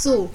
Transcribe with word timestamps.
So, 0.00 0.30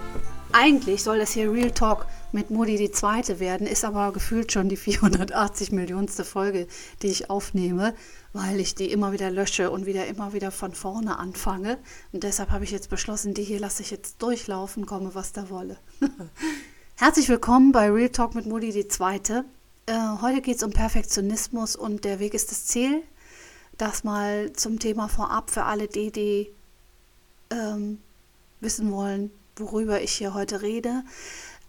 eigentlich 0.51 1.01
soll 1.01 1.17
das 1.17 1.31
hier 1.31 1.51
Real 1.51 1.71
Talk 1.71 2.05
mit 2.31 2.51
Modi 2.51 2.77
die 2.77 2.91
zweite 2.91 3.39
werden, 3.39 3.65
ist 3.65 3.83
aber 3.83 4.13
gefühlt 4.13 4.51
schon 4.51 4.69
die 4.69 4.77
480 4.77 5.71
Millionste 5.71 6.23
Folge, 6.23 6.67
die 7.01 7.07
ich 7.07 7.31
aufnehme, 7.31 7.95
weil 8.31 8.59
ich 8.59 8.75
die 8.75 8.91
immer 8.91 9.11
wieder 9.11 9.31
lösche 9.31 9.71
und 9.71 9.87
wieder 9.87 10.05
immer 10.05 10.33
wieder 10.33 10.51
von 10.51 10.75
vorne 10.75 11.17
anfange. 11.17 11.79
Und 12.11 12.21
deshalb 12.21 12.51
habe 12.51 12.63
ich 12.63 12.69
jetzt 12.69 12.91
beschlossen, 12.91 13.33
die 13.33 13.41
hier 13.41 13.59
lasse 13.59 13.81
ich 13.81 13.89
jetzt 13.89 14.21
durchlaufen, 14.21 14.85
komme 14.85 15.15
was 15.15 15.31
da 15.31 15.49
wolle. 15.49 15.79
Herzlich 16.97 17.27
willkommen 17.27 17.71
bei 17.71 17.89
Real 17.89 18.09
Talk 18.09 18.35
mit 18.35 18.45
Modi 18.45 18.71
die 18.71 18.87
zweite. 18.87 19.45
Äh, 19.87 19.97
heute 20.21 20.41
geht 20.41 20.57
es 20.57 20.63
um 20.63 20.73
Perfektionismus 20.73 21.75
und 21.75 22.05
der 22.05 22.19
Weg 22.19 22.35
ist 22.35 22.51
das 22.51 22.67
Ziel. 22.67 23.01
Das 23.79 24.03
mal 24.03 24.53
zum 24.53 24.77
Thema 24.77 25.07
vorab 25.07 25.49
für 25.49 25.63
alle 25.63 25.87
die, 25.87 26.11
die 26.11 26.51
ähm, 27.49 27.97
wissen 28.61 28.91
wollen, 28.91 29.31
worüber 29.57 30.01
ich 30.01 30.11
hier 30.11 30.33
heute 30.33 30.61
rede. 30.61 31.03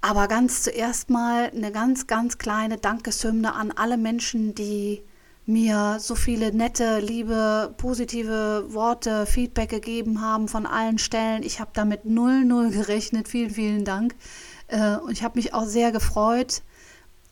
Aber 0.00 0.28
ganz 0.28 0.62
zuerst 0.62 1.10
mal 1.10 1.50
eine 1.54 1.72
ganz, 1.72 2.06
ganz 2.06 2.38
kleine 2.38 2.76
Dankeshymne 2.78 3.54
an 3.54 3.72
alle 3.72 3.96
Menschen, 3.96 4.54
die 4.54 5.02
mir 5.46 5.98
so 6.00 6.14
viele 6.14 6.52
nette, 6.52 6.98
liebe, 6.98 7.74
positive 7.76 8.66
Worte, 8.72 9.26
Feedback 9.26 9.70
gegeben 9.70 10.20
haben 10.20 10.48
von 10.48 10.66
allen 10.66 10.98
Stellen. 10.98 11.42
Ich 11.42 11.60
habe 11.60 11.70
damit 11.72 12.04
null, 12.04 12.44
null 12.44 12.70
gerechnet. 12.70 13.28
Vielen, 13.28 13.50
vielen 13.50 13.84
Dank. 13.84 14.16
Äh, 14.68 14.96
und 14.96 15.12
ich 15.12 15.22
habe 15.22 15.38
mich 15.38 15.54
auch 15.54 15.66
sehr 15.66 15.92
gefreut. 15.92 16.62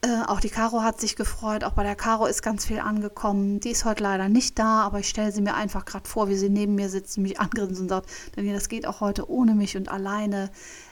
Äh, 0.05 0.23
auch 0.27 0.41
die 0.41 0.51
Caro 0.51 0.83
hat 0.83 1.01
sich 1.01 1.17
gefreut. 1.17 1.65
Auch 1.65 1.73
bei 1.73 1.83
der 1.83 1.97
Caro 1.97 2.27
ist 2.27 2.43
ganz 2.43 2.67
viel 2.67 2.79
angekommen. 2.79 3.61
Die 3.61 3.71
ist 3.71 3.87
heute 3.87 4.03
leider 4.03 4.29
nicht 4.29 4.59
da, 4.59 4.83
aber 4.83 4.99
ich 4.99 5.09
stelle 5.09 5.33
sie 5.33 5.41
mir 5.41 5.55
einfach 5.55 5.87
gerade 5.87 6.07
vor, 6.07 6.29
wie 6.29 6.37
sie 6.37 6.51
neben 6.51 6.75
mir 6.75 6.91
sitzt, 6.91 7.17
mich 7.17 7.41
angrinst 7.41 7.81
und 7.81 7.89
sagt, 7.89 8.11
Daniel, 8.37 8.53
das 8.53 8.69
geht 8.69 8.87
auch 8.87 9.01
heute 9.01 9.31
ohne 9.31 9.55
mich 9.55 9.79
und 9.79 9.89
alleine. 9.89 10.51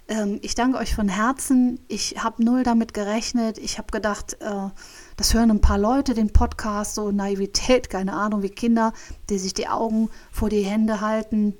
Ähm, 0.09 0.39
ich 0.41 0.55
danke 0.55 0.79
euch 0.79 0.95
von 0.95 1.09
Herzen. 1.09 1.79
Ich 1.89 2.25
habe 2.25 2.43
null 2.43 2.63
damit 2.63 2.95
gerechnet. 2.95 3.59
Ich 3.59 3.77
habe 3.77 3.91
gedacht, 3.91 4.39
äh, 4.41 4.71
das 5.19 5.35
hören 5.35 5.51
ein 5.51 5.61
paar 5.61 5.79
Leute, 5.79 6.15
den 6.15 6.33
Podcast, 6.33 6.95
so 6.95 7.11
Naivität, 7.11 7.91
keine 7.91 8.15
Ahnung, 8.15 8.43
wie 8.43 8.49
Kinder, 8.49 8.95
die 9.29 9.39
sich 9.39 9.53
die 9.53 9.69
Augen 9.69 10.09
vor 10.31 10.49
die 10.49 10.63
Hände 10.63 11.03
halten. 11.03 11.55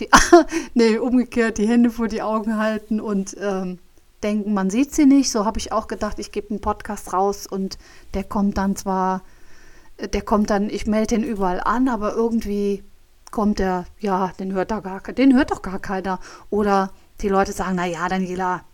Die, 0.00 0.10
nee, 0.74 0.98
umgekehrt, 0.98 1.56
die 1.56 1.66
Hände 1.66 1.90
vor 1.90 2.08
die 2.08 2.20
Augen 2.20 2.58
halten 2.58 3.00
und 3.00 3.36
ähm, 3.40 3.78
denken, 4.22 4.54
man 4.54 4.70
sieht 4.70 4.94
sie 4.94 5.06
nicht. 5.06 5.30
So 5.30 5.44
habe 5.44 5.58
ich 5.58 5.72
auch 5.72 5.88
gedacht, 5.88 6.18
ich 6.18 6.32
gebe 6.32 6.50
einen 6.50 6.60
Podcast 6.60 7.12
raus 7.12 7.46
und 7.46 7.78
der 8.14 8.24
kommt 8.24 8.58
dann 8.58 8.76
zwar, 8.76 9.22
der 10.12 10.22
kommt 10.22 10.50
dann, 10.50 10.70
ich 10.70 10.86
melde 10.86 11.16
den 11.16 11.24
überall 11.24 11.60
an, 11.60 11.88
aber 11.88 12.14
irgendwie 12.14 12.82
kommt 13.30 13.58
der, 13.58 13.86
ja, 13.98 14.32
den 14.38 14.52
hört 14.52 14.70
da 14.70 14.80
gar, 14.80 15.00
den 15.00 15.34
hört 15.34 15.50
doch 15.50 15.62
gar 15.62 15.78
keiner. 15.78 16.18
Oder 16.50 16.92
die 17.20 17.28
Leute 17.28 17.52
sagen, 17.52 17.76
na 17.76 17.86
ja, 17.86 18.08
Daniela, 18.08 18.64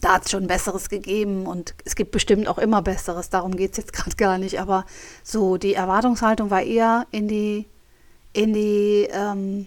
da 0.00 0.14
hat 0.14 0.24
es 0.24 0.30
schon 0.30 0.46
Besseres 0.46 0.88
gegeben 0.88 1.46
und 1.46 1.74
es 1.84 1.96
gibt 1.96 2.12
bestimmt 2.12 2.48
auch 2.48 2.58
immer 2.58 2.80
Besseres, 2.80 3.28
darum 3.28 3.56
geht 3.56 3.72
es 3.72 3.76
jetzt 3.76 3.92
gerade 3.92 4.16
gar 4.16 4.38
nicht. 4.38 4.60
Aber 4.60 4.84
so, 5.22 5.56
die 5.56 5.74
Erwartungshaltung 5.74 6.50
war 6.50 6.62
eher 6.62 7.06
in 7.10 7.28
die, 7.28 7.66
in 8.32 8.52
die, 8.52 9.08
ähm, 9.12 9.66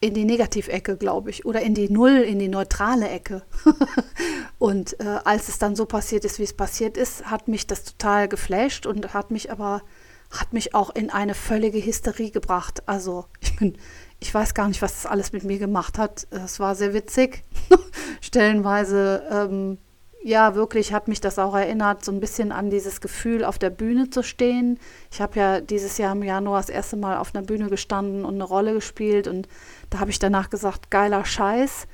in 0.00 0.14
die 0.14 0.24
Negativecke, 0.24 0.96
glaube 0.96 1.30
ich, 1.30 1.44
oder 1.44 1.60
in 1.60 1.74
die 1.74 1.90
Null, 1.90 2.18
in 2.18 2.38
die 2.38 2.48
neutrale 2.48 3.08
Ecke. 3.08 3.42
und 4.58 4.98
äh, 4.98 5.18
als 5.24 5.48
es 5.48 5.58
dann 5.58 5.76
so 5.76 5.84
passiert 5.84 6.24
ist, 6.24 6.38
wie 6.38 6.44
es 6.44 6.54
passiert 6.54 6.96
ist, 6.96 7.26
hat 7.26 7.48
mich 7.48 7.66
das 7.66 7.84
total 7.84 8.26
geflasht 8.26 8.86
und 8.86 9.12
hat 9.12 9.30
mich 9.30 9.52
aber, 9.52 9.82
hat 10.30 10.54
mich 10.54 10.74
auch 10.74 10.94
in 10.94 11.10
eine 11.10 11.34
völlige 11.34 11.84
Hysterie 11.84 12.30
gebracht. 12.30 12.82
Also 12.88 13.26
ich 13.40 13.56
bin, 13.56 13.76
ich 14.20 14.32
weiß 14.32 14.54
gar 14.54 14.68
nicht, 14.68 14.80
was 14.80 15.02
das 15.02 15.06
alles 15.06 15.32
mit 15.32 15.44
mir 15.44 15.58
gemacht 15.58 15.98
hat. 15.98 16.26
Es 16.30 16.58
war 16.60 16.74
sehr 16.74 16.94
witzig. 16.94 17.44
Stellenweise, 18.22 19.22
ähm, 19.30 19.78
ja, 20.22 20.54
wirklich 20.54 20.92
hat 20.92 21.08
mich 21.08 21.20
das 21.20 21.38
auch 21.38 21.54
erinnert, 21.54 22.04
so 22.04 22.12
ein 22.12 22.20
bisschen 22.20 22.52
an 22.52 22.70
dieses 22.70 23.00
Gefühl, 23.00 23.44
auf 23.44 23.58
der 23.58 23.70
Bühne 23.70 24.10
zu 24.10 24.22
stehen. 24.22 24.78
Ich 25.10 25.20
habe 25.20 25.38
ja 25.38 25.60
dieses 25.60 25.98
Jahr 25.98 26.12
im 26.12 26.22
Januar 26.22 26.60
das 26.60 26.68
erste 26.68 26.96
Mal 26.96 27.16
auf 27.16 27.34
einer 27.34 27.44
Bühne 27.44 27.68
gestanden 27.68 28.24
und 28.24 28.34
eine 28.34 28.44
Rolle 28.44 28.74
gespielt 28.74 29.26
und 29.26 29.48
da 29.88 30.00
habe 30.00 30.10
ich 30.10 30.18
danach 30.18 30.50
gesagt, 30.50 30.90
geiler 30.90 31.24
Scheiß. 31.24 31.86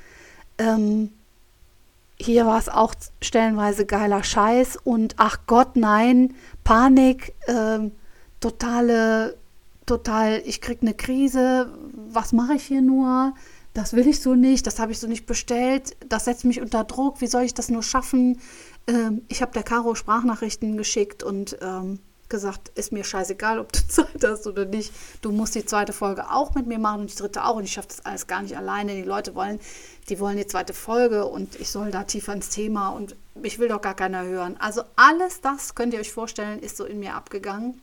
Ähm, 0.59 1.13
hier 2.19 2.47
war 2.47 2.59
es 2.59 2.69
auch 2.69 2.95
stellenweise 3.23 3.87
geiler 3.87 4.25
Scheiß 4.25 4.77
und 4.83 5.15
ach 5.19 5.41
Gott, 5.47 5.77
nein, 5.77 6.35
Panik, 6.65 7.35
ähm, 7.47 7.93
totale 8.41 9.37
total, 9.87 10.43
ich 10.45 10.61
kriege 10.61 10.83
eine 10.83 10.95
Krise, 10.95 11.73
was 11.95 12.33
mache 12.33 12.55
ich 12.55 12.65
hier 12.65 12.83
nur? 12.83 13.35
Das 13.77 13.93
will 13.93 14.09
ich 14.09 14.23
so 14.23 14.35
nicht, 14.35 14.67
das 14.67 14.79
habe 14.79 14.93
ich 14.93 14.99
so 14.99 15.07
nicht 15.07 15.27
bestellt, 15.27 15.99
das 16.09 16.25
setzt 16.25 16.47
mich 16.47 16.63
unter 16.63 16.83
Druck, 16.85 17.21
wie 17.21 17.27
soll 17.27 17.43
ich 17.43 17.53
das 17.53 17.69
nur 17.69 17.83
schaffen? 17.83 18.41
Ähm, 18.87 19.21
ich 19.29 19.43
habe 19.43 19.53
der 19.53 19.65
Caro 19.65 19.95
Sprachnachrichten 19.95 20.79
geschickt 20.79 21.23
und 21.23 21.59
ähm, 21.61 21.99
gesagt, 22.31 22.71
ist 22.71 22.91
mir 22.91 23.05
scheißegal, 23.05 23.59
ob 23.59 23.75
du 23.75 23.81
Zeit 23.87 24.25
hast 24.25 24.47
oder 24.47 24.65
nicht. 24.65 24.95
Du 25.21 25.31
musst 25.31 25.55
die 25.55 25.67
zweite 25.67 25.93
Folge 25.93 26.31
auch 26.31 26.55
mit 26.55 26.67
mir 26.67 26.79
machen 26.79 27.03
und 27.03 27.13
die 27.13 27.17
dritte 27.17 27.45
auch. 27.45 27.57
Und 27.57 27.65
ich 27.65 27.73
schaffe 27.73 27.89
das 27.89 28.07
alles 28.07 28.27
gar 28.27 28.41
nicht 28.41 28.57
alleine. 28.57 28.95
Die 28.95 29.03
Leute 29.03 29.35
wollen, 29.35 29.61
die 30.09 30.19
wollen 30.21 30.39
die 30.39 30.47
zweite 30.47 30.73
Folge 30.73 31.27
und 31.27 31.61
ich 31.61 31.69
soll 31.69 31.91
da 31.91 32.05
tiefer 32.05 32.33
ins 32.33 32.49
Thema 32.49 32.89
und 32.89 33.15
mich 33.35 33.59
will 33.59 33.69
doch 33.69 33.83
gar 33.83 33.95
keiner 33.95 34.25
hören. 34.25 34.57
Also 34.59 34.85
alles 34.97 35.43
das 35.43 35.75
könnt 35.75 35.93
ihr 35.93 36.01
euch 36.01 36.13
vorstellen, 36.13 36.61
ist 36.61 36.79
so 36.79 36.87
in 36.87 36.99
mir 36.99 37.15
abgegangen. 37.15 37.79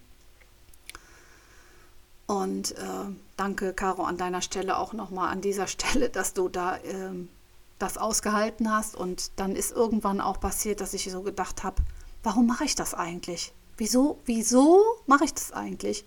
Und 2.34 2.72
äh, 2.72 3.14
danke, 3.38 3.74
Caro, 3.74 4.06
an 4.06 4.18
deiner 4.18 4.42
Stelle 4.42 4.80
auch 4.80 4.94
nochmal 4.94 5.32
an 5.32 5.42
dieser 5.42 5.68
Stelle, 5.76 6.10
dass 6.10 6.34
du 6.34 6.50
da 6.50 6.80
ähm, 6.84 7.30
das 7.78 8.00
ausgehalten 8.00 8.74
hast. 8.74 8.96
Und 8.96 9.40
dann 9.40 9.56
ist 9.56 9.72
irgendwann 9.72 10.20
auch 10.20 10.40
passiert, 10.40 10.82
dass 10.82 10.96
ich 10.96 11.12
so 11.12 11.22
gedacht 11.22 11.64
habe, 11.64 11.84
warum 12.24 12.48
mache 12.48 12.64
ich 12.64 12.74
das 12.74 12.96
eigentlich? 12.96 13.54
Wieso, 13.78 14.20
wieso 14.26 14.82
mache 15.06 15.26
ich 15.26 15.34
das 15.36 15.52
eigentlich? 15.52 16.06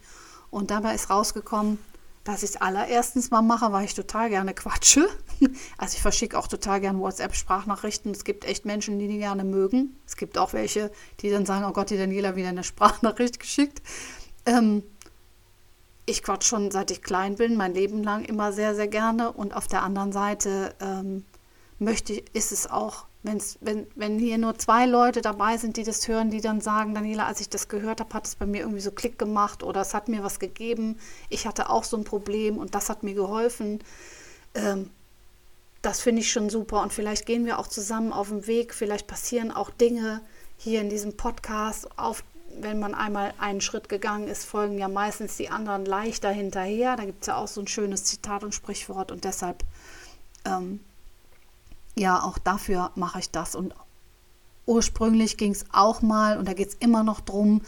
Und 0.51 0.73
dabei 0.73 0.97
ist 0.97 1.11
rausgekommen, 1.11 1.79
dass 2.25 2.43
ich 2.43 2.51
es 2.51 2.57
allererstens 2.57 3.31
mal 3.31 3.43
mache, 3.43 3.71
weil 3.71 3.85
ich 3.85 3.95
total 3.95 4.29
gerne 4.29 4.53
quatsche. 4.53 5.09
Also 5.77 5.97
ich 5.97 6.03
verschicke 6.03 6.37
auch 6.39 6.49
total 6.49 6.81
gerne 6.81 6.99
WhatsApp-Sprachnachrichten. 6.99 8.11
Es 8.11 8.25
gibt 8.25 8.47
echt 8.47 8.65
Menschen, 8.65 8.99
die 8.99 9.07
die 9.07 9.19
gerne 9.19 9.45
mögen. 9.45 10.01
Es 10.07 10.17
gibt 10.17 10.39
auch 10.39 10.55
welche, 10.55 10.91
die 11.21 11.31
dann 11.31 11.45
sagen, 11.45 11.67
oh 11.67 11.73
Gott, 11.73 11.91
die 11.91 11.99
Daniela 11.99 12.35
wieder 12.35 12.49
eine 12.49 12.65
Sprachnachricht 12.65 13.39
geschickt. 13.39 13.83
Ähm, 14.47 14.83
ich 16.07 16.23
quatsch 16.23 16.47
schon 16.47 16.71
seit 16.71 16.91
ich 16.91 17.03
klein 17.03 17.35
bin, 17.35 17.57
mein 17.57 17.75
Leben 17.75 18.03
lang 18.03 18.25
immer 18.25 18.53
sehr, 18.53 18.75
sehr 18.75 18.89
gerne. 18.89 19.33
Und 19.33 19.55
auf 19.55 19.67
der 19.67 19.83
anderen 19.83 20.13
Seite 20.13 20.75
ähm, 20.81 21.25
möchte 21.79 22.15
ich, 22.15 22.25
ist 22.33 22.53
es 22.53 22.71
auch, 22.71 23.07
wenn's, 23.25 23.59
wenn, 23.61 23.89
wenn 23.97 24.19
hier 24.19 24.39
nur 24.39 24.57
zwei 24.57 24.87
Leute 24.87 25.21
dabei 25.21 25.57
sind, 25.59 25.77
die 25.77 25.83
das 25.83 26.07
hören, 26.07 26.31
die 26.31 26.41
dann 26.41 26.61
sagen, 26.61 26.95
Daniela, 26.95 27.27
als 27.27 27.41
ich 27.41 27.49
das 27.49 27.69
gehört 27.69 28.01
habe, 28.01 28.15
hat 28.15 28.27
es 28.27 28.37
bei 28.37 28.47
mir 28.47 28.61
irgendwie 28.61 28.81
so 28.81 28.93
Klick 28.93 29.19
gemacht 29.19 29.65
oder 29.65 29.81
es 29.81 29.95
hat 29.95 30.09
mir 30.09 30.23
was 30.23 30.39
gegeben. 30.39 30.99
Ich 31.29 31.47
hatte 31.47 31.69
auch 31.71 31.85
so 31.85 31.97
ein 31.97 32.05
Problem 32.05 32.57
und 32.57 32.77
das 32.77 32.89
hat 32.89 33.03
mir 33.03 33.15
geholfen. 33.15 33.81
Ähm, 34.55 34.91
das 35.83 36.01
finde 36.01 36.23
ich 36.23 36.31
schon 36.31 36.51
super. 36.51 36.83
Und 36.83 36.93
vielleicht 36.93 37.27
gehen 37.27 37.47
wir 37.47 37.59
auch 37.59 37.67
zusammen 37.67 38.13
auf 38.13 38.29
den 38.29 38.47
Weg. 38.47 38.75
Vielleicht 38.75 39.09
passieren 39.09 39.51
auch 39.51 39.71
Dinge 39.71 40.21
hier 40.57 40.81
in 40.81 40.89
diesem 40.89 41.17
Podcast, 41.17 41.89
auf 41.99 42.23
wenn 42.61 42.79
man 42.79 42.95
einmal 42.95 43.33
einen 43.39 43.61
Schritt 43.61 43.89
gegangen 43.89 44.29
ist, 44.29 44.45
folgen 44.45 44.79
ja 44.79 44.89
meistens 44.89 45.37
die 45.37 45.51
anderen 45.51 45.85
leichter 45.85 46.31
hinterher. 46.31 46.97
Da 46.97 47.05
gibt 47.05 47.23
es 47.23 47.27
ja 47.27 47.37
auch 47.37 47.49
so 47.49 47.61
ein 47.61 47.69
schönes 47.69 48.05
Zitat 48.05 48.45
und 48.45 48.55
Sprichwort 48.55 49.11
und 49.13 49.25
deshalb, 49.25 49.65
ähm, 50.45 50.81
ja, 51.97 52.23
auch 52.23 52.39
dafür 52.39 52.91
mache 52.95 53.21
ich 53.21 53.31
das. 53.31 53.55
Und 53.55 53.75
ursprünglich 54.67 55.37
ging 55.37 55.53
es 55.53 55.65
auch 55.73 56.03
mal, 56.03 56.39
und 56.39 56.47
da 56.47 56.53
geht 56.53 56.69
es 56.69 56.75
immer 56.75 57.03
noch 57.03 57.21
drum, 57.21 57.63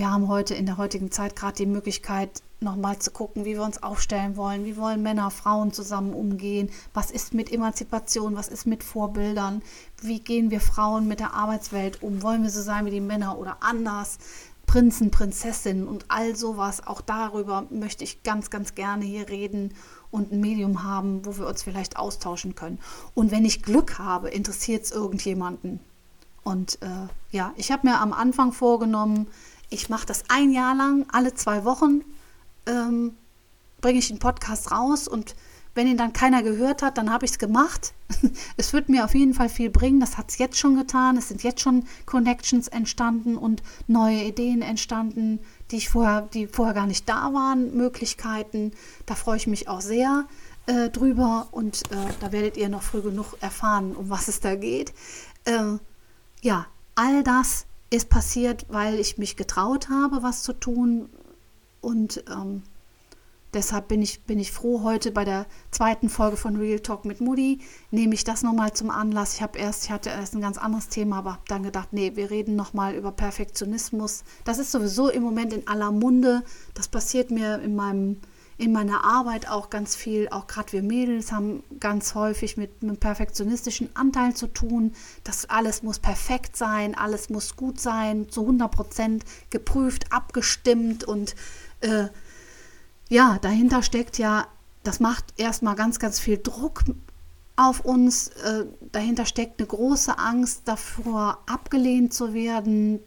wir 0.00 0.10
haben 0.10 0.28
heute 0.28 0.54
in 0.54 0.64
der 0.64 0.78
heutigen 0.78 1.10
Zeit 1.10 1.36
gerade 1.36 1.58
die 1.58 1.66
Möglichkeit, 1.66 2.42
nochmal 2.60 2.98
zu 2.98 3.10
gucken, 3.10 3.44
wie 3.44 3.52
wir 3.52 3.62
uns 3.62 3.82
aufstellen 3.82 4.34
wollen, 4.34 4.64
wie 4.64 4.78
wollen 4.78 5.02
Männer, 5.02 5.30
Frauen 5.30 5.74
zusammen 5.74 6.14
umgehen, 6.14 6.70
was 6.94 7.10
ist 7.10 7.34
mit 7.34 7.52
Emanzipation, 7.52 8.34
was 8.34 8.48
ist 8.48 8.66
mit 8.66 8.82
Vorbildern, 8.82 9.60
wie 10.00 10.20
gehen 10.20 10.50
wir 10.50 10.62
Frauen 10.62 11.06
mit 11.06 11.20
der 11.20 11.34
Arbeitswelt 11.34 12.02
um, 12.02 12.22
wollen 12.22 12.42
wir 12.42 12.48
so 12.48 12.62
sein 12.62 12.86
wie 12.86 12.90
die 12.90 13.00
Männer 13.02 13.38
oder 13.38 13.58
anders, 13.60 14.16
Prinzen, 14.64 15.10
Prinzessinnen 15.10 15.86
und 15.86 16.06
all 16.08 16.34
sowas, 16.34 16.86
auch 16.86 17.02
darüber 17.02 17.66
möchte 17.68 18.02
ich 18.02 18.22
ganz, 18.22 18.48
ganz 18.48 18.74
gerne 18.74 19.04
hier 19.04 19.28
reden 19.28 19.74
und 20.10 20.32
ein 20.32 20.40
Medium 20.40 20.82
haben, 20.82 21.26
wo 21.26 21.36
wir 21.36 21.46
uns 21.46 21.62
vielleicht 21.62 21.98
austauschen 21.98 22.54
können. 22.54 22.78
Und 23.12 23.30
wenn 23.32 23.44
ich 23.44 23.62
Glück 23.62 23.98
habe, 23.98 24.30
interessiert 24.30 24.84
es 24.84 24.92
irgendjemanden. 24.92 25.78
Und 26.42 26.80
äh, 26.80 27.08
ja, 27.32 27.52
ich 27.56 27.70
habe 27.70 27.86
mir 27.86 28.00
am 28.00 28.14
Anfang 28.14 28.52
vorgenommen, 28.52 29.26
ich 29.70 29.88
mache 29.88 30.06
das 30.06 30.24
ein 30.28 30.50
Jahr 30.50 30.74
lang, 30.74 31.06
alle 31.12 31.34
zwei 31.34 31.64
Wochen 31.64 32.02
ähm, 32.66 33.14
bringe 33.80 33.98
ich 33.98 34.10
einen 34.10 34.18
Podcast 34.18 34.70
raus 34.70 35.08
und 35.08 35.34
wenn 35.74 35.86
ihn 35.86 35.96
dann 35.96 36.12
keiner 36.12 36.42
gehört 36.42 36.82
hat, 36.82 36.98
dann 36.98 37.12
habe 37.12 37.24
ich 37.24 37.32
es 37.32 37.38
gemacht. 37.38 37.94
es 38.56 38.72
wird 38.72 38.88
mir 38.88 39.04
auf 39.04 39.14
jeden 39.14 39.34
Fall 39.34 39.48
viel 39.48 39.70
bringen. 39.70 40.00
Das 40.00 40.18
hat 40.18 40.30
es 40.30 40.38
jetzt 40.38 40.58
schon 40.58 40.76
getan. 40.76 41.16
Es 41.16 41.28
sind 41.28 41.44
jetzt 41.44 41.60
schon 41.60 41.84
Connections 42.06 42.66
entstanden 42.66 43.36
und 43.36 43.62
neue 43.86 44.24
Ideen 44.24 44.62
entstanden, 44.62 45.38
die 45.70 45.76
ich 45.76 45.88
vorher, 45.88 46.22
die 46.22 46.48
vorher 46.48 46.74
gar 46.74 46.88
nicht 46.88 47.08
da 47.08 47.32
waren, 47.32 47.76
Möglichkeiten. 47.76 48.72
Da 49.06 49.14
freue 49.14 49.36
ich 49.36 49.46
mich 49.46 49.68
auch 49.68 49.80
sehr 49.80 50.26
äh, 50.66 50.90
drüber 50.90 51.48
und 51.52 51.82
äh, 51.92 51.96
da 52.18 52.32
werdet 52.32 52.56
ihr 52.56 52.68
noch 52.68 52.82
früh 52.82 53.00
genug 53.00 53.34
erfahren, 53.40 53.94
um 53.94 54.10
was 54.10 54.26
es 54.26 54.40
da 54.40 54.56
geht. 54.56 54.92
Äh, 55.44 55.78
ja, 56.42 56.66
all 56.96 57.22
das 57.22 57.66
ist 57.90 58.08
passiert, 58.08 58.66
weil 58.68 58.98
ich 58.98 59.18
mich 59.18 59.36
getraut 59.36 59.88
habe, 59.88 60.22
was 60.22 60.42
zu 60.42 60.52
tun, 60.52 61.08
und 61.80 62.24
ähm, 62.30 62.62
deshalb 63.54 63.88
bin 63.88 64.02
ich, 64.02 64.22
bin 64.24 64.38
ich 64.38 64.52
froh, 64.52 64.82
heute 64.82 65.10
bei 65.10 65.24
der 65.24 65.46
zweiten 65.70 66.08
Folge 66.08 66.36
von 66.36 66.56
Real 66.56 66.80
Talk 66.80 67.04
mit 67.04 67.20
Moody 67.20 67.60
nehme 67.90 68.14
ich 68.14 68.24
das 68.24 68.42
nochmal 68.42 68.72
zum 68.72 68.90
Anlass. 68.90 69.34
Ich 69.34 69.58
erst, 69.58 69.84
ich 69.84 69.90
hatte 69.90 70.10
erst 70.10 70.34
ein 70.34 70.40
ganz 70.40 70.58
anderes 70.58 70.88
Thema, 70.88 71.18
aber 71.18 71.32
habe 71.32 71.42
dann 71.48 71.62
gedacht, 71.62 71.92
nee, 71.92 72.12
wir 72.16 72.30
reden 72.30 72.56
nochmal 72.56 72.94
über 72.94 73.12
Perfektionismus. 73.12 74.24
Das 74.44 74.58
ist 74.58 74.72
sowieso 74.72 75.08
im 75.08 75.22
Moment 75.22 75.52
in 75.52 75.66
aller 75.66 75.90
Munde. 75.90 76.42
Das 76.74 76.88
passiert 76.88 77.30
mir 77.30 77.60
in 77.60 77.74
meinem 77.74 78.20
in 78.60 78.72
meiner 78.72 79.04
Arbeit 79.04 79.48
auch 79.48 79.70
ganz 79.70 79.96
viel, 79.96 80.28
auch 80.28 80.46
gerade 80.46 80.72
wir 80.72 80.82
Mädels 80.82 81.32
haben 81.32 81.62
ganz 81.80 82.14
häufig 82.14 82.58
mit 82.58 82.70
einem 82.82 82.98
perfektionistischen 82.98 83.88
Anteil 83.96 84.34
zu 84.34 84.48
tun. 84.48 84.92
dass 85.24 85.48
alles 85.48 85.82
muss 85.82 85.98
perfekt 85.98 86.56
sein, 86.56 86.94
alles 86.94 87.30
muss 87.30 87.56
gut 87.56 87.80
sein, 87.80 88.28
zu 88.28 88.42
100 88.42 88.70
Prozent 88.70 89.24
geprüft, 89.48 90.12
abgestimmt 90.12 91.04
und 91.04 91.34
äh, 91.80 92.08
ja, 93.08 93.38
dahinter 93.40 93.82
steckt 93.82 94.18
ja, 94.18 94.46
das 94.82 95.00
macht 95.00 95.24
erstmal 95.38 95.74
ganz, 95.74 95.98
ganz 95.98 96.20
viel 96.20 96.38
Druck 96.38 96.84
auf 97.56 97.80
uns. 97.80 98.28
Äh, 98.28 98.66
dahinter 98.92 99.24
steckt 99.24 99.58
eine 99.58 99.68
große 99.68 100.18
Angst 100.18 100.62
davor, 100.66 101.38
abgelehnt 101.46 102.12
zu 102.12 102.34
werden, 102.34 103.00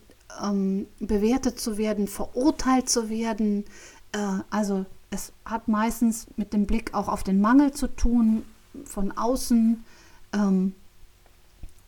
ähm, 0.43 0.87
bewertet 0.99 1.59
zu 1.59 1.77
werden, 1.77 2.07
verurteilt 2.07 2.89
zu 2.89 3.09
werden. 3.09 3.65
Äh, 4.13 4.17
also 4.49 4.85
es 5.13 5.31
hat 5.45 5.67
meistens 5.67 6.27
mit 6.35 6.53
dem 6.53 6.65
Blick 6.65 6.93
auch 6.93 7.07
auf 7.07 7.23
den 7.23 7.39
Mangel 7.39 7.71
zu 7.71 7.87
tun 7.87 8.43
von 8.83 9.11
außen. 9.11 9.83
Ähm, 10.33 10.73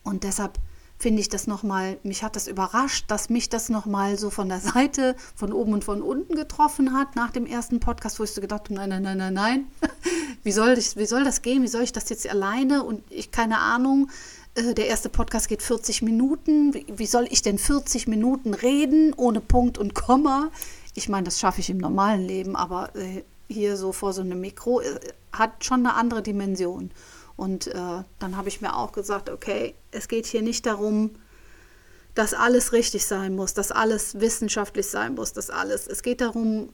und 0.03 0.23
deshalb 0.23 0.59
finde 0.97 1.21
ich 1.21 1.29
das 1.29 1.47
nochmal, 1.47 1.97
mich 2.03 2.23
hat 2.23 2.35
das 2.35 2.47
überrascht, 2.47 3.05
dass 3.09 3.29
mich 3.29 3.49
das 3.49 3.69
nochmal 3.69 4.17
so 4.17 4.29
von 4.29 4.47
der 4.47 4.59
Seite, 4.73 5.15
von 5.35 5.51
oben 5.51 5.73
und 5.73 5.83
von 5.83 6.01
unten 6.01 6.35
getroffen 6.35 6.93
hat 6.93 7.15
nach 7.15 7.31
dem 7.31 7.45
ersten 7.45 7.79
Podcast, 7.79 8.19
wo 8.19 8.23
ich 8.23 8.31
so 8.31 8.41
gedacht 8.41 8.65
habe, 8.65 8.75
nein, 8.75 8.89
nein, 8.89 9.01
nein, 9.01 9.17
nein, 9.17 9.33
nein, 9.33 9.65
wie 10.43 10.51
soll, 10.51 10.77
ich, 10.77 10.95
wie 10.95 11.05
soll 11.05 11.23
das 11.23 11.41
gehen, 11.41 11.63
wie 11.63 11.67
soll 11.67 11.81
ich 11.81 11.91
das 11.91 12.09
jetzt 12.09 12.29
alleine 12.29 12.83
und 12.83 13.03
ich 13.09 13.31
keine 13.31 13.57
Ahnung, 13.57 14.09
äh, 14.53 14.73
der 14.75 14.87
erste 14.87 15.09
Podcast 15.09 15.49
geht 15.49 15.63
40 15.63 16.03
Minuten, 16.03 16.73
wie, 16.75 16.85
wie 16.95 17.07
soll 17.07 17.27
ich 17.29 17.41
denn 17.41 17.57
40 17.57 18.07
Minuten 18.07 18.53
reden 18.53 19.13
ohne 19.15 19.41
Punkt 19.41 19.77
und 19.79 19.95
Komma? 19.95 20.51
Ich 20.95 21.09
meine, 21.09 21.25
das 21.25 21.39
schaffe 21.39 21.59
ich 21.59 21.69
im 21.69 21.77
normalen 21.77 22.25
Leben, 22.25 22.55
aber 22.55 22.95
äh, 22.95 23.23
hier 23.47 23.77
so 23.77 23.91
vor 23.91 24.13
so 24.13 24.21
einem 24.21 24.41
Mikro 24.41 24.81
äh, 24.81 24.99
hat 25.31 25.63
schon 25.63 25.85
eine 25.85 25.93
andere 25.93 26.23
Dimension. 26.23 26.89
Und 27.37 27.67
äh, 27.67 28.03
dann 28.19 28.37
habe 28.37 28.47
ich 28.47 28.61
mir 28.61 28.75
auch 28.75 28.93
gesagt, 28.93 29.29
okay, 29.29 29.75
es 29.91 30.07
geht 30.07 30.25
hier 30.25 30.41
nicht 30.41 30.65
darum, 30.65 31.11
dass 32.15 32.33
alles 32.33 32.71
richtig 32.71 33.05
sein 33.05 33.35
muss, 33.35 33.53
dass 33.53 33.71
alles 33.71 34.19
wissenschaftlich 34.19 34.87
sein 34.87 35.15
muss, 35.15 35.33
dass 35.33 35.49
alles. 35.49 35.85
Es 35.85 36.01
geht 36.01 36.21
darum, 36.21 36.69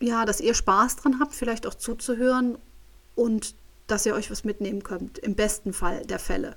ja, 0.00 0.24
dass 0.24 0.40
ihr 0.40 0.54
Spaß 0.54 0.96
dran 0.96 1.20
habt, 1.20 1.34
vielleicht 1.34 1.66
auch 1.66 1.74
zuzuhören 1.74 2.56
und 3.14 3.54
dass 3.86 4.06
ihr 4.06 4.14
euch 4.14 4.30
was 4.30 4.44
mitnehmen 4.44 4.82
könnt, 4.82 5.18
im 5.18 5.34
besten 5.34 5.74
Fall 5.74 6.04
der 6.06 6.18
Fälle. 6.18 6.56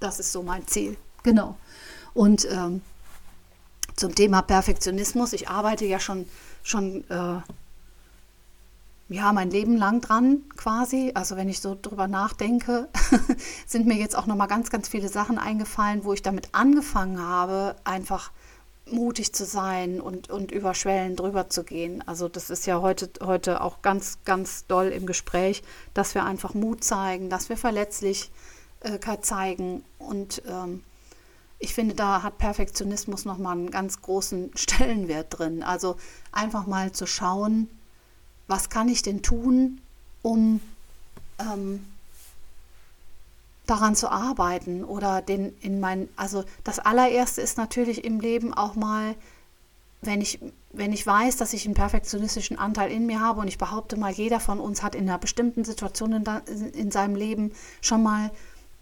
Das 0.00 0.18
ist 0.18 0.32
so 0.32 0.42
mein 0.42 0.66
Ziel. 0.66 0.96
Genau. 1.22 1.56
Und 2.14 2.48
ähm, 2.50 2.82
zum 3.96 4.14
Thema 4.14 4.42
Perfektionismus, 4.42 5.32
ich 5.32 5.48
arbeite 5.48 5.84
ja 5.84 6.00
schon, 6.00 6.26
schon 6.62 7.04
äh, 7.10 7.40
ja, 9.08 9.32
mein 9.32 9.50
Leben 9.50 9.76
lang 9.76 10.00
dran 10.00 10.42
quasi. 10.56 11.12
Also 11.14 11.36
wenn 11.36 11.48
ich 11.48 11.60
so 11.60 11.76
drüber 11.80 12.08
nachdenke, 12.08 12.88
sind 13.66 13.86
mir 13.86 13.96
jetzt 13.96 14.16
auch 14.16 14.26
nochmal 14.26 14.48
ganz, 14.48 14.70
ganz 14.70 14.88
viele 14.88 15.08
Sachen 15.08 15.38
eingefallen, 15.38 16.04
wo 16.04 16.12
ich 16.12 16.22
damit 16.22 16.48
angefangen 16.52 17.20
habe, 17.20 17.76
einfach 17.84 18.30
mutig 18.90 19.32
zu 19.32 19.44
sein 19.44 20.00
und, 20.00 20.28
und 20.30 20.50
über 20.50 20.74
Schwellen 20.74 21.16
drüber 21.16 21.48
zu 21.48 21.64
gehen. 21.64 22.06
Also 22.06 22.28
das 22.28 22.50
ist 22.50 22.66
ja 22.66 22.80
heute, 22.80 23.10
heute 23.22 23.60
auch 23.60 23.82
ganz, 23.82 24.18
ganz 24.24 24.66
doll 24.66 24.88
im 24.88 25.06
Gespräch, 25.06 25.62
dass 25.94 26.14
wir 26.14 26.24
einfach 26.24 26.54
Mut 26.54 26.82
zeigen, 26.84 27.30
dass 27.30 27.48
wir 27.48 27.56
Verletzlichkeit 27.56 29.24
zeigen. 29.24 29.84
Und 29.98 30.42
ähm, 30.48 30.82
ich 31.62 31.74
finde, 31.74 31.94
da 31.94 32.24
hat 32.24 32.38
Perfektionismus 32.38 33.24
nochmal 33.24 33.56
einen 33.56 33.70
ganz 33.70 34.02
großen 34.02 34.50
Stellenwert 34.56 35.38
drin. 35.38 35.62
Also 35.62 35.96
einfach 36.32 36.66
mal 36.66 36.92
zu 36.92 37.06
schauen, 37.06 37.68
was 38.48 38.68
kann 38.68 38.88
ich 38.88 39.02
denn 39.02 39.22
tun, 39.22 39.80
um 40.22 40.60
ähm, 41.38 41.86
daran 43.66 43.94
zu 43.94 44.10
arbeiten 44.10 44.84
oder 44.84 45.22
den 45.22 45.56
in 45.60 45.78
mein, 45.78 46.08
also 46.16 46.44
das 46.64 46.80
allererste 46.80 47.40
ist 47.40 47.56
natürlich 47.56 48.04
im 48.04 48.18
Leben 48.18 48.52
auch 48.52 48.74
mal, 48.74 49.14
wenn 50.02 50.20
ich, 50.20 50.40
wenn 50.72 50.92
ich 50.92 51.06
weiß, 51.06 51.36
dass 51.36 51.52
ich 51.52 51.64
einen 51.64 51.74
perfektionistischen 51.74 52.58
Anteil 52.58 52.90
in 52.90 53.06
mir 53.06 53.20
habe 53.20 53.40
und 53.40 53.46
ich 53.46 53.56
behaupte 53.56 53.96
mal, 53.96 54.10
jeder 54.10 54.40
von 54.40 54.58
uns 54.58 54.82
hat 54.82 54.96
in 54.96 55.08
einer 55.08 55.18
bestimmten 55.18 55.64
Situation 55.64 56.12
in, 56.12 56.70
in 56.72 56.90
seinem 56.90 57.14
Leben 57.14 57.52
schon 57.80 58.02
mal 58.02 58.32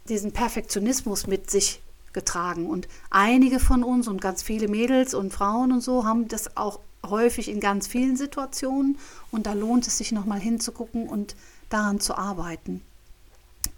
diesen 0.09 0.31
Perfektionismus 0.31 1.27
mit 1.27 1.51
sich 1.51 1.79
getragen. 2.13 2.69
Und 2.69 2.87
einige 3.09 3.59
von 3.59 3.83
uns 3.83 4.07
und 4.07 4.21
ganz 4.21 4.43
viele 4.43 4.67
Mädels 4.67 5.13
und 5.13 5.33
Frauen 5.33 5.71
und 5.71 5.81
so 5.81 6.05
haben 6.05 6.27
das 6.27 6.57
auch 6.57 6.79
häufig 7.05 7.49
in 7.49 7.59
ganz 7.59 7.87
vielen 7.87 8.15
Situationen 8.15 8.97
und 9.31 9.45
da 9.45 9.53
lohnt 9.53 9.87
es 9.87 9.97
sich 9.97 10.11
nochmal 10.11 10.39
hinzugucken 10.39 11.07
und 11.07 11.35
daran 11.69 11.99
zu 11.99 12.15
arbeiten. 12.15 12.81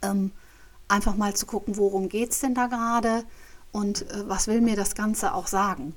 Ähm, 0.01 0.31
einfach 0.87 1.15
mal 1.15 1.33
zu 1.35 1.45
gucken, 1.45 1.77
worum 1.77 2.09
geht 2.09 2.31
es 2.31 2.39
denn 2.39 2.55
da 2.55 2.67
gerade 2.67 3.23
und 3.71 4.09
äh, 4.11 4.27
was 4.27 4.47
will 4.47 4.61
mir 4.61 4.75
das 4.75 4.95
Ganze 4.95 5.33
auch 5.33 5.47
sagen. 5.47 5.95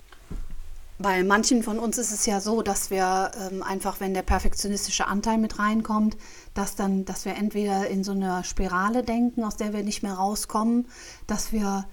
Bei 0.98 1.22
manchen 1.22 1.62
von 1.62 1.78
uns 1.78 1.98
ist 1.98 2.10
es 2.10 2.24
ja 2.24 2.40
so, 2.40 2.62
dass 2.62 2.88
wir 2.90 3.30
ähm, 3.50 3.62
einfach, 3.62 4.00
wenn 4.00 4.14
der 4.14 4.22
perfektionistische 4.22 5.06
Anteil 5.06 5.36
mit 5.36 5.58
reinkommt, 5.58 6.16
dass 6.54 6.74
dann, 6.74 7.04
dass 7.04 7.26
wir 7.26 7.34
entweder 7.34 7.86
in 7.88 8.02
so 8.02 8.12
einer 8.12 8.44
Spirale 8.44 9.02
denken, 9.02 9.44
aus 9.44 9.56
der 9.56 9.74
wir 9.74 9.82
nicht 9.82 10.02
mehr 10.02 10.14
rauskommen, 10.14 10.88
dass 11.26 11.52
wir 11.52 11.86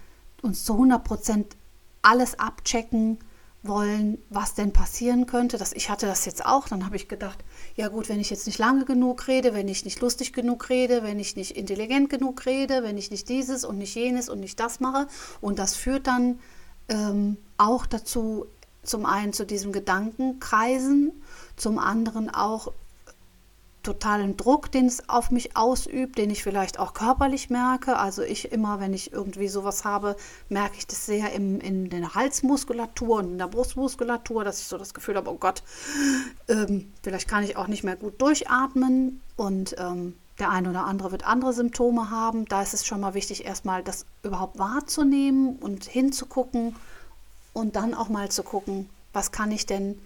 uns 0.43 0.65
zu 0.65 0.73
100 0.73 1.03
Prozent 1.03 1.55
alles 2.01 2.37
abchecken, 2.37 3.17
wollen, 3.63 4.17
was 4.29 4.55
denn 4.55 4.73
passieren 4.73 5.25
könnte. 5.25 5.57
Das, 5.57 5.71
ich 5.73 5.89
hatte 5.89 6.05
das 6.05 6.25
jetzt 6.25 6.45
auch. 6.45 6.67
Dann 6.67 6.85
habe 6.85 6.97
ich 6.97 7.07
gedacht, 7.07 7.39
ja 7.75 7.87
gut, 7.87 8.09
wenn 8.09 8.19
ich 8.19 8.29
jetzt 8.29 8.45
nicht 8.45 8.59
lange 8.59 8.83
genug 8.83 9.27
rede, 9.27 9.53
wenn 9.53 9.69
ich 9.69 9.85
nicht 9.85 10.01
lustig 10.01 10.33
genug 10.33 10.69
rede, 10.69 11.01
wenn 11.01 11.19
ich 11.19 11.35
nicht 11.37 11.51
intelligent 11.51 12.09
genug 12.09 12.45
rede, 12.45 12.83
wenn 12.83 12.97
ich 12.97 13.09
nicht 13.09 13.29
dieses 13.29 13.63
und 13.63 13.77
nicht 13.77 13.95
jenes 13.95 14.27
und 14.27 14.41
nicht 14.41 14.59
das 14.59 14.81
mache. 14.81 15.07
Und 15.39 15.59
das 15.59 15.75
führt 15.75 16.07
dann 16.07 16.39
ähm, 16.89 17.37
auch 17.57 17.85
dazu, 17.85 18.47
zum 18.83 19.05
einen 19.05 19.31
zu 19.31 19.45
diesem 19.45 19.71
Gedankenkreisen, 19.71 21.13
zum 21.55 21.79
anderen 21.79 22.29
auch 22.29 22.73
totalen 23.83 24.37
Druck, 24.37 24.71
den 24.71 24.85
es 24.85 25.07
auf 25.09 25.29
mich 25.29 25.55
ausübt, 25.55 26.17
den 26.17 26.29
ich 26.29 26.41
vielleicht 26.41 26.79
auch 26.79 26.93
körperlich 26.93 27.49
merke. 27.49 27.97
Also 27.97 28.23
ich 28.23 28.51
immer, 28.51 28.79
wenn 28.79 28.93
ich 28.93 29.11
irgendwie 29.11 29.49
sowas 29.49 29.83
habe, 29.83 30.15
merke 30.49 30.77
ich 30.77 30.87
das 30.87 31.05
sehr 31.05 31.33
im, 31.33 31.59
in 31.59 31.89
der 31.89 32.15
Halsmuskulatur 32.15 33.17
und 33.17 33.33
in 33.33 33.37
der 33.37 33.47
Brustmuskulatur, 33.47 34.43
dass 34.43 34.61
ich 34.61 34.67
so 34.67 34.77
das 34.77 34.93
Gefühl 34.93 35.15
habe, 35.15 35.29
oh 35.29 35.37
Gott, 35.37 35.63
ähm, 36.47 36.91
vielleicht 37.03 37.27
kann 37.27 37.43
ich 37.43 37.57
auch 37.57 37.67
nicht 37.67 37.83
mehr 37.83 37.97
gut 37.97 38.21
durchatmen 38.21 39.21
und 39.35 39.75
ähm, 39.77 40.15
der 40.39 40.49
eine 40.49 40.69
oder 40.69 40.85
andere 40.85 41.11
wird 41.11 41.27
andere 41.27 41.53
Symptome 41.53 42.09
haben. 42.09 42.45
Da 42.45 42.61
ist 42.61 42.73
es 42.73 42.85
schon 42.85 43.01
mal 43.01 43.13
wichtig, 43.13 43.45
erstmal 43.45 43.83
das 43.83 44.05
überhaupt 44.23 44.57
wahrzunehmen 44.57 45.57
und 45.57 45.85
hinzugucken 45.85 46.75
und 47.51 47.75
dann 47.75 47.93
auch 47.93 48.09
mal 48.09 48.29
zu 48.29 48.43
gucken, 48.43 48.89
was 49.11 49.31
kann 49.31 49.51
ich 49.51 49.65
denn, 49.65 49.99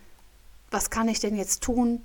was 0.71 0.89
kann 0.89 1.07
ich 1.07 1.19
denn 1.19 1.35
jetzt 1.35 1.63
tun, 1.63 2.03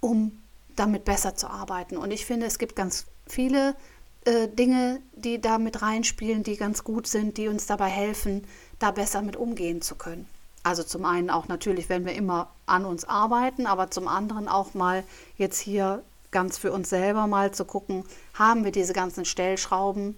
um 0.00 0.38
damit 0.76 1.04
besser 1.04 1.34
zu 1.34 1.48
arbeiten. 1.48 1.96
Und 1.96 2.10
ich 2.10 2.26
finde, 2.26 2.46
es 2.46 2.58
gibt 2.58 2.76
ganz 2.76 3.06
viele 3.26 3.74
äh, 4.24 4.48
Dinge, 4.48 5.00
die 5.14 5.40
da 5.40 5.58
mit 5.58 5.82
reinspielen, 5.82 6.42
die 6.42 6.56
ganz 6.56 6.84
gut 6.84 7.06
sind, 7.06 7.38
die 7.38 7.48
uns 7.48 7.66
dabei 7.66 7.88
helfen, 7.88 8.46
da 8.78 8.90
besser 8.90 9.22
mit 9.22 9.36
umgehen 9.36 9.82
zu 9.82 9.94
können. 9.94 10.26
Also 10.62 10.82
zum 10.82 11.04
einen 11.04 11.30
auch 11.30 11.46
natürlich, 11.46 11.88
wenn 11.88 12.04
wir 12.04 12.14
immer 12.14 12.50
an 12.66 12.84
uns 12.84 13.04
arbeiten, 13.04 13.66
aber 13.66 13.90
zum 13.90 14.08
anderen 14.08 14.48
auch 14.48 14.74
mal 14.74 15.04
jetzt 15.38 15.60
hier 15.60 16.02
ganz 16.32 16.58
für 16.58 16.72
uns 16.72 16.90
selber 16.90 17.28
mal 17.28 17.52
zu 17.52 17.64
gucken, 17.64 18.04
haben 18.34 18.64
wir 18.64 18.72
diese 18.72 18.92
ganzen 18.92 19.24
Stellschrauben, 19.24 20.16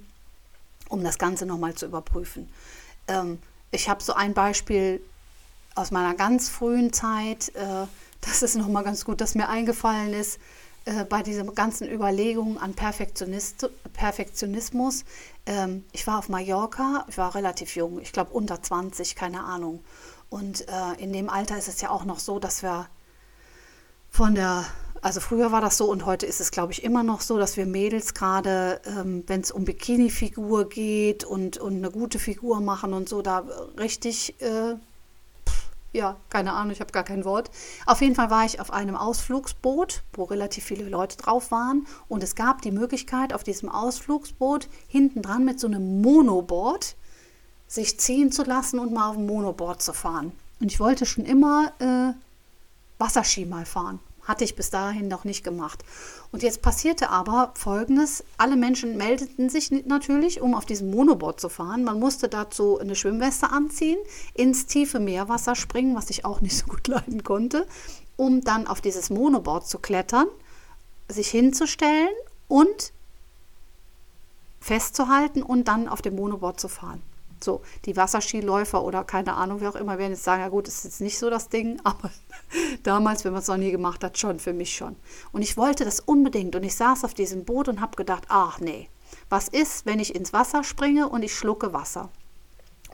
um 0.88 1.04
das 1.04 1.18
Ganze 1.18 1.44
nochmal 1.44 1.74
zu 1.74 1.84
überprüfen. 1.84 2.48
Ähm, 3.08 3.38
ich 3.70 3.90
habe 3.90 4.02
so 4.02 4.14
ein 4.14 4.32
Beispiel 4.32 5.02
aus 5.74 5.90
meiner 5.90 6.14
ganz 6.14 6.48
frühen 6.48 6.92
Zeit, 6.94 7.54
äh, 7.54 7.86
das 8.20 8.42
ist 8.42 8.56
nochmal 8.56 8.84
ganz 8.84 9.04
gut, 9.04 9.20
dass 9.20 9.34
mir 9.34 9.48
eingefallen 9.48 10.12
ist, 10.12 10.38
äh, 10.88 11.04
bei 11.04 11.22
diesen 11.22 11.54
ganzen 11.54 11.88
Überlegungen 11.88 12.56
an 12.56 12.74
Perfektionist, 12.74 13.68
Perfektionismus. 13.92 15.04
Ähm, 15.44 15.84
ich 15.92 16.06
war 16.06 16.18
auf 16.18 16.28
Mallorca, 16.28 17.04
ich 17.08 17.18
war 17.18 17.34
relativ 17.34 17.76
jung, 17.76 18.00
ich 18.00 18.12
glaube 18.12 18.32
unter 18.32 18.62
20, 18.62 19.14
keine 19.14 19.44
Ahnung. 19.44 19.84
Und 20.30 20.66
äh, 20.68 20.94
in 20.98 21.12
dem 21.12 21.28
Alter 21.28 21.58
ist 21.58 21.68
es 21.68 21.80
ja 21.80 21.90
auch 21.90 22.04
noch 22.04 22.18
so, 22.18 22.38
dass 22.38 22.62
wir 22.62 22.86
von 24.10 24.34
der, 24.34 24.64
also 25.02 25.20
früher 25.20 25.52
war 25.52 25.60
das 25.60 25.76
so 25.76 25.90
und 25.90 26.06
heute 26.06 26.26
ist 26.26 26.40
es, 26.40 26.50
glaube 26.50 26.72
ich, 26.72 26.82
immer 26.84 27.02
noch 27.02 27.20
so, 27.20 27.38
dass 27.38 27.56
wir 27.56 27.66
Mädels 27.66 28.14
gerade, 28.14 28.80
ähm, 28.86 29.24
wenn 29.26 29.42
es 29.42 29.50
um 29.50 29.64
Bikini-Figur 29.64 30.68
geht 30.68 31.24
und, 31.24 31.58
und 31.58 31.76
eine 31.76 31.90
gute 31.90 32.18
Figur 32.18 32.60
machen 32.60 32.94
und 32.94 33.08
so, 33.08 33.20
da 33.20 33.44
richtig 33.78 34.40
äh, 34.40 34.74
ja, 35.92 36.16
keine 36.28 36.52
Ahnung, 36.52 36.72
ich 36.72 36.80
habe 36.80 36.92
gar 36.92 37.04
kein 37.04 37.24
Wort. 37.24 37.50
Auf 37.86 38.00
jeden 38.02 38.14
Fall 38.14 38.30
war 38.30 38.44
ich 38.44 38.60
auf 38.60 38.72
einem 38.72 38.94
Ausflugsboot, 38.94 40.02
wo 40.12 40.24
relativ 40.24 40.64
viele 40.64 40.88
Leute 40.88 41.16
drauf 41.16 41.50
waren. 41.50 41.86
Und 42.08 42.22
es 42.22 42.34
gab 42.34 42.62
die 42.62 42.70
Möglichkeit, 42.70 43.32
auf 43.32 43.42
diesem 43.42 43.68
Ausflugsboot 43.68 44.68
hinten 44.86 45.22
dran 45.22 45.44
mit 45.44 45.58
so 45.58 45.66
einem 45.66 46.02
Monoboard 46.02 46.94
sich 47.66 47.98
ziehen 47.98 48.32
zu 48.32 48.44
lassen 48.44 48.78
und 48.78 48.92
mal 48.92 49.10
auf 49.10 49.16
dem 49.16 49.26
Monoboard 49.26 49.82
zu 49.82 49.92
fahren. 49.92 50.32
Und 50.60 50.72
ich 50.72 50.80
wollte 50.80 51.06
schon 51.06 51.24
immer 51.24 51.72
äh, 51.78 52.12
Wasserski 52.98 53.46
mal 53.46 53.64
fahren. 53.64 54.00
Hatte 54.22 54.44
ich 54.44 54.56
bis 54.56 54.70
dahin 54.70 55.08
noch 55.08 55.24
nicht 55.24 55.42
gemacht. 55.42 55.84
Und 56.30 56.42
jetzt 56.42 56.60
passierte 56.60 57.08
aber 57.08 57.52
Folgendes. 57.54 58.22
Alle 58.36 58.56
Menschen 58.56 58.96
meldeten 58.96 59.48
sich 59.48 59.70
natürlich, 59.70 60.42
um 60.42 60.54
auf 60.54 60.66
diesem 60.66 60.90
Monoboard 60.90 61.40
zu 61.40 61.48
fahren. 61.48 61.84
Man 61.84 61.98
musste 61.98 62.28
dazu 62.28 62.78
eine 62.78 62.94
Schwimmweste 62.94 63.50
anziehen, 63.50 63.98
ins 64.34 64.66
tiefe 64.66 65.00
Meerwasser 65.00 65.54
springen, 65.54 65.96
was 65.96 66.10
ich 66.10 66.24
auch 66.24 66.40
nicht 66.42 66.56
so 66.56 66.66
gut 66.66 66.86
leiden 66.86 67.24
konnte, 67.24 67.66
um 68.16 68.42
dann 68.42 68.66
auf 68.66 68.80
dieses 68.80 69.08
Monoboard 69.08 69.66
zu 69.66 69.78
klettern, 69.78 70.26
sich 71.08 71.28
hinzustellen 71.28 72.14
und 72.46 72.92
festzuhalten 74.60 75.42
und 75.42 75.68
dann 75.68 75.88
auf 75.88 76.02
dem 76.02 76.16
Monoboard 76.16 76.60
zu 76.60 76.68
fahren. 76.68 77.00
So, 77.42 77.62
die 77.84 77.96
Wasserskiläufer 77.96 78.82
oder 78.82 79.04
keine 79.04 79.34
Ahnung, 79.34 79.60
wer 79.60 79.70
auch 79.70 79.76
immer, 79.76 79.98
werden 79.98 80.12
jetzt 80.12 80.24
sagen, 80.24 80.42
ja 80.42 80.48
gut, 80.48 80.68
ist 80.68 80.84
jetzt 80.84 81.00
nicht 81.00 81.18
so 81.18 81.30
das 81.30 81.48
Ding, 81.48 81.80
aber 81.84 82.10
damals, 82.82 83.24
wenn 83.24 83.32
man 83.32 83.42
es 83.42 83.48
noch 83.48 83.56
nie 83.56 83.70
gemacht 83.70 84.02
hat, 84.04 84.18
schon, 84.18 84.38
für 84.38 84.52
mich 84.52 84.74
schon. 84.74 84.96
Und 85.32 85.42
ich 85.42 85.56
wollte 85.56 85.84
das 85.84 86.00
unbedingt 86.00 86.56
und 86.56 86.62
ich 86.62 86.74
saß 86.74 87.04
auf 87.04 87.14
diesem 87.14 87.44
Boot 87.44 87.68
und 87.68 87.80
habe 87.80 87.96
gedacht, 87.96 88.24
ach 88.28 88.60
nee, 88.60 88.88
was 89.28 89.48
ist, 89.48 89.86
wenn 89.86 90.00
ich 90.00 90.14
ins 90.14 90.32
Wasser 90.32 90.64
springe 90.64 91.08
und 91.08 91.22
ich 91.22 91.34
schlucke 91.34 91.72
Wasser? 91.72 92.10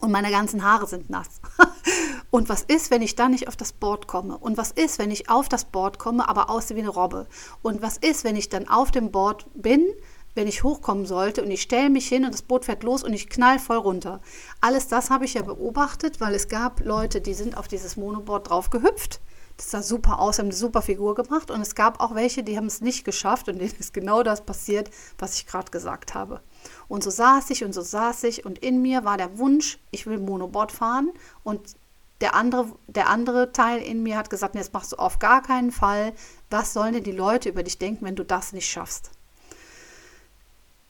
Und 0.00 0.10
meine 0.10 0.30
ganzen 0.30 0.64
Haare 0.64 0.86
sind 0.86 1.08
nass. 1.08 1.40
und 2.30 2.48
was 2.48 2.62
ist, 2.62 2.90
wenn 2.90 3.00
ich 3.00 3.14
dann 3.14 3.30
nicht 3.30 3.48
auf 3.48 3.56
das 3.56 3.72
Board 3.72 4.06
komme? 4.06 4.36
Und 4.36 4.56
was 4.56 4.70
ist, 4.70 4.98
wenn 4.98 5.10
ich 5.10 5.30
auf 5.30 5.48
das 5.48 5.64
Board 5.64 5.98
komme, 5.98 6.28
aber 6.28 6.50
aussehe 6.50 6.76
wie 6.76 6.82
eine 6.82 6.90
Robbe? 6.90 7.26
Und 7.62 7.80
was 7.80 7.96
ist, 7.96 8.24
wenn 8.24 8.36
ich 8.36 8.48
dann 8.48 8.68
auf 8.68 8.90
dem 8.90 9.12
Board 9.12 9.46
bin, 9.54 9.86
wenn 10.34 10.48
ich 10.48 10.62
hochkommen 10.62 11.06
sollte 11.06 11.42
und 11.42 11.50
ich 11.50 11.62
stelle 11.62 11.90
mich 11.90 12.08
hin 12.08 12.24
und 12.24 12.32
das 12.32 12.42
Boot 12.42 12.64
fährt 12.64 12.82
los 12.82 13.02
und 13.02 13.12
ich 13.12 13.28
knall 13.28 13.58
voll 13.58 13.78
runter. 13.78 14.20
Alles 14.60 14.88
das 14.88 15.10
habe 15.10 15.24
ich 15.24 15.34
ja 15.34 15.42
beobachtet, 15.42 16.20
weil 16.20 16.34
es 16.34 16.48
gab 16.48 16.84
Leute, 16.84 17.20
die 17.20 17.34
sind 17.34 17.56
auf 17.56 17.68
dieses 17.68 17.96
Monoboard 17.96 18.50
drauf 18.50 18.70
gehüpft. 18.70 19.20
Das 19.56 19.70
sah 19.70 19.82
super 19.82 20.18
aus, 20.18 20.40
haben 20.40 20.46
eine 20.46 20.54
super 20.54 20.82
Figur 20.82 21.14
gemacht 21.14 21.50
und 21.52 21.60
es 21.60 21.76
gab 21.76 22.00
auch 22.00 22.16
welche, 22.16 22.42
die 22.42 22.56
haben 22.56 22.66
es 22.66 22.80
nicht 22.80 23.04
geschafft 23.04 23.48
und 23.48 23.58
denen 23.60 23.74
ist 23.78 23.94
genau 23.94 24.22
das 24.22 24.44
passiert, 24.44 24.90
was 25.18 25.36
ich 25.36 25.46
gerade 25.46 25.70
gesagt 25.70 26.14
habe. 26.14 26.40
Und 26.88 27.04
so 27.04 27.10
saß 27.10 27.50
ich 27.50 27.64
und 27.64 27.72
so 27.72 27.82
saß 27.82 28.24
ich 28.24 28.44
und 28.44 28.58
in 28.58 28.82
mir 28.82 29.04
war 29.04 29.16
der 29.16 29.38
Wunsch, 29.38 29.78
ich 29.92 30.06
will 30.06 30.18
Monoboard 30.18 30.72
fahren 30.72 31.12
und 31.44 31.76
der 32.20 32.34
andere, 32.34 32.72
der 32.86 33.08
andere 33.08 33.52
Teil 33.52 33.80
in 33.82 34.02
mir 34.02 34.16
hat 34.16 34.30
gesagt, 34.30 34.54
nee, 34.54 34.60
das 34.60 34.72
machst 34.72 34.92
du 34.92 34.96
auf 34.96 35.18
gar 35.18 35.42
keinen 35.42 35.72
Fall. 35.72 36.14
Was 36.48 36.72
sollen 36.72 36.94
denn 36.94 37.04
die 37.04 37.12
Leute 37.12 37.48
über 37.48 37.62
dich 37.62 37.78
denken, 37.78 38.04
wenn 38.04 38.16
du 38.16 38.24
das 38.24 38.52
nicht 38.52 38.68
schaffst? 38.68 39.10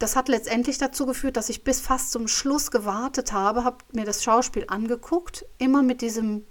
Das 0.04 0.16
hat 0.16 0.28
letztendlich 0.28 0.76
dazu 0.76 1.06
geführt, 1.06 1.38
dass 1.38 1.48
ich 1.48 1.64
bis 1.64 1.80
fast 1.80 2.12
zum 2.12 2.28
Schluss 2.28 2.70
gewartet 2.70 3.32
habe, 3.32 3.64
habe 3.64 3.78
mir 3.92 4.04
das 4.04 4.22
Schauspiel 4.22 4.66
angeguckt, 4.68 5.46
immer 5.56 5.82
mit 5.82 6.02
diesem 6.02 6.44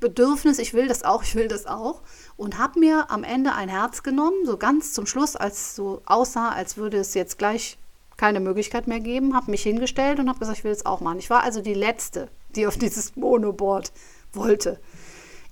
Bedürfnis, 0.00 0.58
ich 0.58 0.74
will 0.74 0.88
das 0.88 1.04
auch, 1.04 1.22
ich 1.22 1.36
will 1.36 1.46
das 1.46 1.66
auch, 1.66 2.02
und 2.36 2.58
habe 2.58 2.80
mir 2.80 3.12
am 3.12 3.22
Ende 3.22 3.52
ein 3.52 3.68
Herz 3.68 4.02
genommen, 4.02 4.44
so 4.44 4.56
ganz 4.56 4.92
zum 4.92 5.06
Schluss, 5.06 5.36
als 5.36 5.54
es 5.54 5.76
so 5.76 6.02
aussah, 6.04 6.48
als 6.48 6.76
würde 6.76 6.96
es 6.96 7.14
jetzt 7.14 7.38
gleich 7.38 7.78
keine 8.16 8.40
Möglichkeit 8.40 8.88
mehr 8.88 8.98
geben, 8.98 9.36
habe 9.36 9.52
mich 9.52 9.62
hingestellt 9.62 10.18
und 10.18 10.28
habe 10.28 10.40
gesagt, 10.40 10.58
ich 10.58 10.64
will 10.64 10.72
das 10.72 10.84
auch 10.84 11.00
machen. 11.00 11.20
Ich 11.20 11.30
war 11.30 11.44
also 11.44 11.60
die 11.60 11.74
Letzte, 11.74 12.28
die 12.56 12.66
auf 12.66 12.76
dieses 12.76 13.14
Monoboard 13.14 13.92
wollte. 14.32 14.80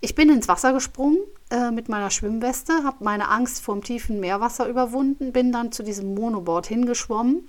Ich 0.05 0.17
bin 0.17 0.31
ins 0.31 0.49
Wasser 0.49 0.73
gesprungen 0.73 1.19
äh, 1.49 1.71
mit 1.71 1.89
meiner 1.89 2.11
Schwimmweste, 2.11 2.83
habe 2.83 3.05
meine 3.05 3.29
Angst 3.29 3.63
vor 3.63 3.77
dem 3.77 3.85
tiefen 3.85 4.19
Meerwasser 4.19 4.69
überwunden, 4.69 5.33
bin 5.33 5.53
dann 5.53 5.71
zu 5.71 5.85
diesem 5.85 6.13
Monoboard 6.17 6.67
hingeschwommen, 6.67 7.49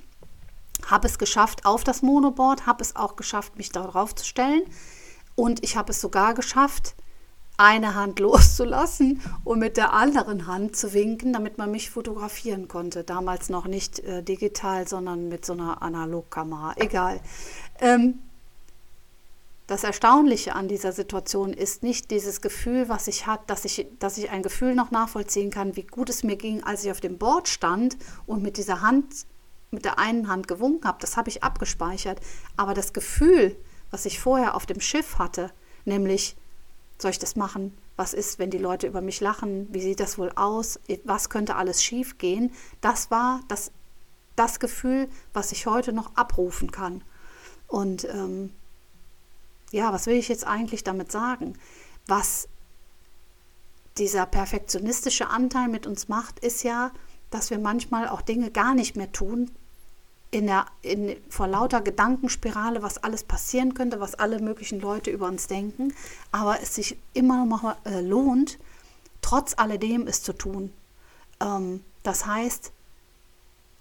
habe 0.86 1.08
es 1.08 1.18
geschafft 1.18 1.66
auf 1.66 1.84
das 1.84 2.04
Monoboard, 2.04 2.68
habe 2.68 2.84
es 2.84 2.96
auch 2.96 3.16
geschafft, 3.16 3.58
mich 3.58 3.72
darauf 3.72 4.14
zu 4.14 4.24
stellen 4.24 4.62
und 5.34 5.64
ich 5.64 5.78
habe 5.78 5.92
es 5.94 6.00
sogar 6.00 6.36
geschafft, 6.36 6.94
eine 7.58 7.96
Hand 7.96 8.20
loszulassen 8.20 9.20
und 9.44 9.58
mit 9.58 9.76
der 9.76 9.94
anderen 9.94 10.46
Hand 10.46 10.76
zu 10.76 10.94
winken, 10.94 11.34
damit 11.34 11.58
man 11.58 11.72
mich 11.72 11.90
fotografieren 11.90 12.68
konnte. 12.68 13.04
Damals 13.04 13.50
noch 13.50 13.66
nicht 13.66 13.98
äh, 14.02 14.22
digital, 14.22 14.88
sondern 14.88 15.28
mit 15.28 15.44
so 15.44 15.54
einer 15.54 15.82
Analogkamera. 15.82 16.76
Egal. 16.78 17.20
Ähm, 17.80 18.20
das 19.68 19.84
Erstaunliche 19.86 20.56
an 20.56 20.68
dieser 20.68 20.92
Situation 20.92 21.54
ist 21.54 21.84
nicht 21.84 22.12
dieses 22.12 22.42
Gefühl, 22.42 22.90
was 22.90 23.08
ich 23.08 23.28
hatte, 23.28 23.44
dass 23.48 23.64
ich, 23.64 23.88
dass 24.00 24.18
ich 24.18 24.30
ein 24.30 24.44
Gefühl 24.44 24.76
noch 24.76 24.92
nachvollziehen 24.92 25.52
kann, 25.52 25.78
wie 25.78 25.84
gut 25.84 26.10
es 26.10 26.24
mir 26.24 26.36
ging, 26.36 26.64
als 26.64 26.84
ich 26.84 26.92
auf 26.92 27.00
dem 27.00 27.18
Board 27.18 27.48
stand 27.48 27.98
und 28.26 28.44
mit 28.44 28.58
dieser 28.58 28.82
Hand, 28.82 29.26
mit 29.72 29.86
der 29.86 30.00
einen 30.00 30.28
Hand 30.28 30.50
gewunken 30.50 30.88
habe. 30.88 30.98
Das 31.00 31.16
habe 31.16 31.30
ich 31.30 31.44
abgespeichert. 31.44 32.20
Aber 32.58 32.74
das 32.74 32.92
Gefühl, 32.92 33.56
was 33.90 34.06
ich 34.06 34.20
vorher 34.20 34.56
auf 34.56 34.66
dem 34.66 34.82
Schiff 34.82 35.18
hatte, 35.18 35.52
nämlich, 35.86 36.36
soll 36.98 37.12
ich 37.12 37.20
das 37.20 37.38
machen? 37.38 37.78
Was 37.96 38.14
ist, 38.14 38.40
wenn 38.40 38.50
die 38.50 38.58
Leute 38.58 38.88
über 38.88 39.02
mich 39.02 39.22
lachen? 39.22 39.68
Wie 39.72 39.82
sieht 39.82 40.02
das 40.02 40.18
wohl 40.18 40.32
aus? 40.36 40.80
Was 41.06 41.30
könnte 41.30 41.56
alles 41.56 41.82
schiefgehen? 41.82 42.52
Das 42.82 43.12
war 43.12 43.40
das, 43.48 43.72
das 44.36 44.60
Gefühl, 44.60 45.08
was 45.32 45.54
ich 45.54 45.68
heute 45.68 45.94
noch 45.94 46.16
abrufen 46.16 46.72
kann. 46.72 47.02
Und 47.68 48.04
ähm, 48.06 48.52
ja, 49.74 49.92
was 49.92 50.06
will 50.06 50.16
ich 50.16 50.30
jetzt 50.30 50.46
eigentlich 50.46 50.84
damit 50.84 51.12
sagen? 51.12 51.58
Was 52.06 52.48
dieser 53.98 54.26
perfektionistische 54.26 55.28
Anteil 55.28 55.68
mit 55.68 55.88
uns 55.88 56.08
macht, 56.08 56.40
ist 56.40 56.64
ja, 56.64 56.92
dass 57.32 57.50
wir 57.50 57.58
manchmal 57.58 58.08
auch 58.08 58.22
Dinge 58.22 58.52
gar 58.52 58.76
nicht 58.76 58.96
mehr 58.96 59.12
tun, 59.12 59.50
in 60.30 60.48
der, 60.48 60.68
in, 60.84 61.16
vor 61.30 61.48
lauter 61.48 61.82
Gedankenspirale, 61.82 62.84
was 62.84 63.00
alles 63.00 63.24
passieren 63.24 63.74
könnte, 63.74 64.00
was 64.00 64.16
alle 64.16 64.40
möglichen 64.40 64.80
Leute 64.80 65.10
über 65.10 65.28
uns 65.28 65.48
denken, 65.48 65.94
aber 66.32 66.62
es 66.62 66.76
sich 66.76 66.98
immer 67.14 67.46
noch 67.46 67.76
äh, 67.86 68.02
lohnt, 68.02 68.60
trotz 69.22 69.56
alledem 69.58 70.08
es 70.08 70.22
zu 70.22 70.34
tun. 70.34 70.72
Ähm, 71.40 71.84
das 72.04 72.26
heißt, 72.26 72.72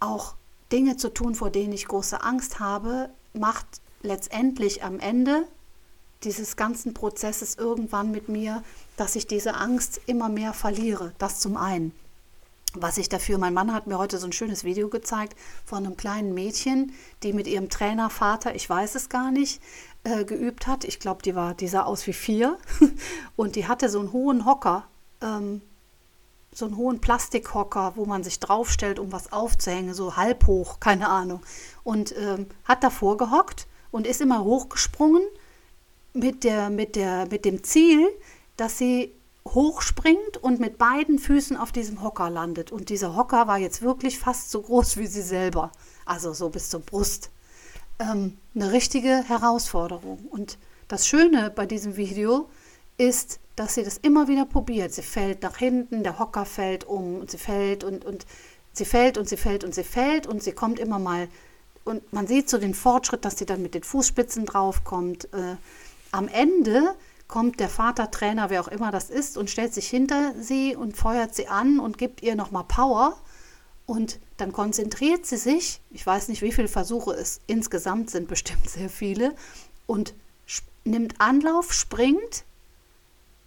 auch 0.00 0.34
Dinge 0.70 0.96
zu 0.96 1.10
tun, 1.12 1.34
vor 1.34 1.50
denen 1.50 1.72
ich 1.72 1.86
große 1.86 2.22
Angst 2.22 2.60
habe, 2.60 3.10
macht 3.34 3.66
letztendlich 4.02 4.84
am 4.84 5.00
Ende 5.00 5.46
dieses 6.24 6.56
ganzen 6.56 6.94
Prozesses 6.94 7.56
irgendwann 7.56 8.10
mit 8.10 8.28
mir, 8.28 8.62
dass 8.96 9.16
ich 9.16 9.26
diese 9.26 9.54
Angst 9.54 10.00
immer 10.06 10.28
mehr 10.28 10.52
verliere. 10.52 11.12
Das 11.18 11.40
zum 11.40 11.56
einen. 11.56 11.92
Was 12.74 12.96
ich 12.96 13.10
dafür, 13.10 13.36
mein 13.36 13.52
Mann 13.52 13.74
hat 13.74 13.86
mir 13.86 13.98
heute 13.98 14.16
so 14.16 14.26
ein 14.26 14.32
schönes 14.32 14.64
Video 14.64 14.88
gezeigt 14.88 15.36
von 15.64 15.84
einem 15.84 15.96
kleinen 15.96 16.32
Mädchen, 16.32 16.92
die 17.22 17.34
mit 17.34 17.46
ihrem 17.46 17.68
Trainervater, 17.68 18.54
ich 18.54 18.68
weiß 18.68 18.94
es 18.94 19.10
gar 19.10 19.30
nicht, 19.30 19.60
äh, 20.04 20.24
geübt 20.24 20.66
hat. 20.66 20.84
Ich 20.84 20.98
glaube, 20.98 21.22
die 21.22 21.34
war, 21.34 21.52
die 21.52 21.68
sah 21.68 21.82
aus 21.82 22.06
wie 22.06 22.14
vier 22.14 22.56
und 23.36 23.56
die 23.56 23.68
hatte 23.68 23.90
so 23.90 24.00
einen 24.00 24.12
hohen 24.12 24.46
Hocker, 24.46 24.84
ähm, 25.20 25.60
so 26.50 26.64
einen 26.64 26.78
hohen 26.78 27.00
Plastikhocker, 27.00 27.92
wo 27.96 28.06
man 28.06 28.24
sich 28.24 28.40
draufstellt, 28.40 28.98
um 28.98 29.12
was 29.12 29.32
aufzuhängen, 29.32 29.92
so 29.92 30.16
halb 30.16 30.46
hoch, 30.46 30.80
keine 30.80 31.08
Ahnung. 31.08 31.42
Und 31.84 32.16
ähm, 32.16 32.46
hat 32.64 32.82
davor 32.82 33.18
gehockt 33.18 33.66
und 33.90 34.06
ist 34.06 34.22
immer 34.22 34.44
hochgesprungen 34.44 35.22
mit, 36.12 36.44
der, 36.44 36.70
mit, 36.70 36.96
der, 36.96 37.26
mit 37.30 37.44
dem 37.44 37.62
Ziel, 37.62 38.08
dass 38.56 38.78
sie 38.78 39.12
hochspringt 39.46 40.36
und 40.40 40.60
mit 40.60 40.78
beiden 40.78 41.18
Füßen 41.18 41.56
auf 41.56 41.72
diesem 41.72 42.02
Hocker 42.02 42.30
landet. 42.30 42.70
Und 42.70 42.88
dieser 42.88 43.16
Hocker 43.16 43.46
war 43.48 43.58
jetzt 43.58 43.82
wirklich 43.82 44.18
fast 44.18 44.50
so 44.50 44.62
groß 44.62 44.96
wie 44.98 45.06
sie 45.06 45.22
selber, 45.22 45.72
also 46.04 46.32
so 46.32 46.48
bis 46.48 46.70
zur 46.70 46.80
Brust. 46.80 47.30
Ähm, 47.98 48.38
eine 48.54 48.72
richtige 48.72 49.24
Herausforderung. 49.26 50.26
Und 50.30 50.58
das 50.88 51.06
Schöne 51.06 51.50
bei 51.50 51.66
diesem 51.66 51.96
Video 51.96 52.48
ist, 52.98 53.40
dass 53.56 53.74
sie 53.74 53.84
das 53.84 53.98
immer 53.98 54.28
wieder 54.28 54.44
probiert. 54.44 54.92
Sie 54.92 55.02
fällt 55.02 55.42
nach 55.42 55.56
hinten, 55.56 56.02
der 56.02 56.18
Hocker 56.18 56.44
fällt 56.44 56.84
um 56.84 57.16
und 57.16 57.30
sie 57.30 57.38
fällt 57.38 57.84
und, 57.84 58.04
und 58.04 58.26
sie 58.72 58.84
fällt 58.84 59.18
und 59.18 59.28
sie 59.28 59.36
fällt 59.36 59.64
und 59.64 59.74
sie 59.74 59.84
fällt 59.84 60.26
und 60.26 60.42
sie 60.42 60.52
kommt 60.52 60.78
immer 60.78 60.98
mal 60.98 61.28
und 61.84 62.12
man 62.12 62.26
sieht 62.26 62.48
so 62.48 62.58
den 62.58 62.74
Fortschritt, 62.74 63.24
dass 63.24 63.38
sie 63.38 63.46
dann 63.46 63.62
mit 63.62 63.74
den 63.74 63.82
Fußspitzen 63.82 64.46
draufkommt. 64.46 65.24
Äh, 65.32 65.56
am 66.12 66.28
Ende 66.28 66.94
kommt 67.26 67.60
der 67.60 67.70
Vater, 67.70 68.10
Trainer, 68.10 68.50
wer 68.50 68.60
auch 68.60 68.68
immer 68.68 68.90
das 68.90 69.10
ist, 69.10 69.38
und 69.38 69.50
stellt 69.50 69.72
sich 69.72 69.88
hinter 69.88 70.34
sie 70.38 70.76
und 70.76 70.96
feuert 70.96 71.34
sie 71.34 71.48
an 71.48 71.80
und 71.80 71.98
gibt 71.98 72.22
ihr 72.22 72.36
nochmal 72.36 72.64
Power. 72.64 73.16
Und 73.86 74.20
dann 74.36 74.52
konzentriert 74.52 75.26
sie 75.26 75.38
sich, 75.38 75.80
ich 75.90 76.06
weiß 76.06 76.28
nicht, 76.28 76.42
wie 76.42 76.52
viele 76.52 76.68
Versuche 76.68 77.12
es 77.12 77.40
insgesamt 77.46 78.10
sind, 78.10 78.28
bestimmt 78.28 78.68
sehr 78.68 78.90
viele, 78.90 79.34
und 79.86 80.14
nimmt 80.84 81.20
Anlauf, 81.20 81.72
springt 81.72 82.44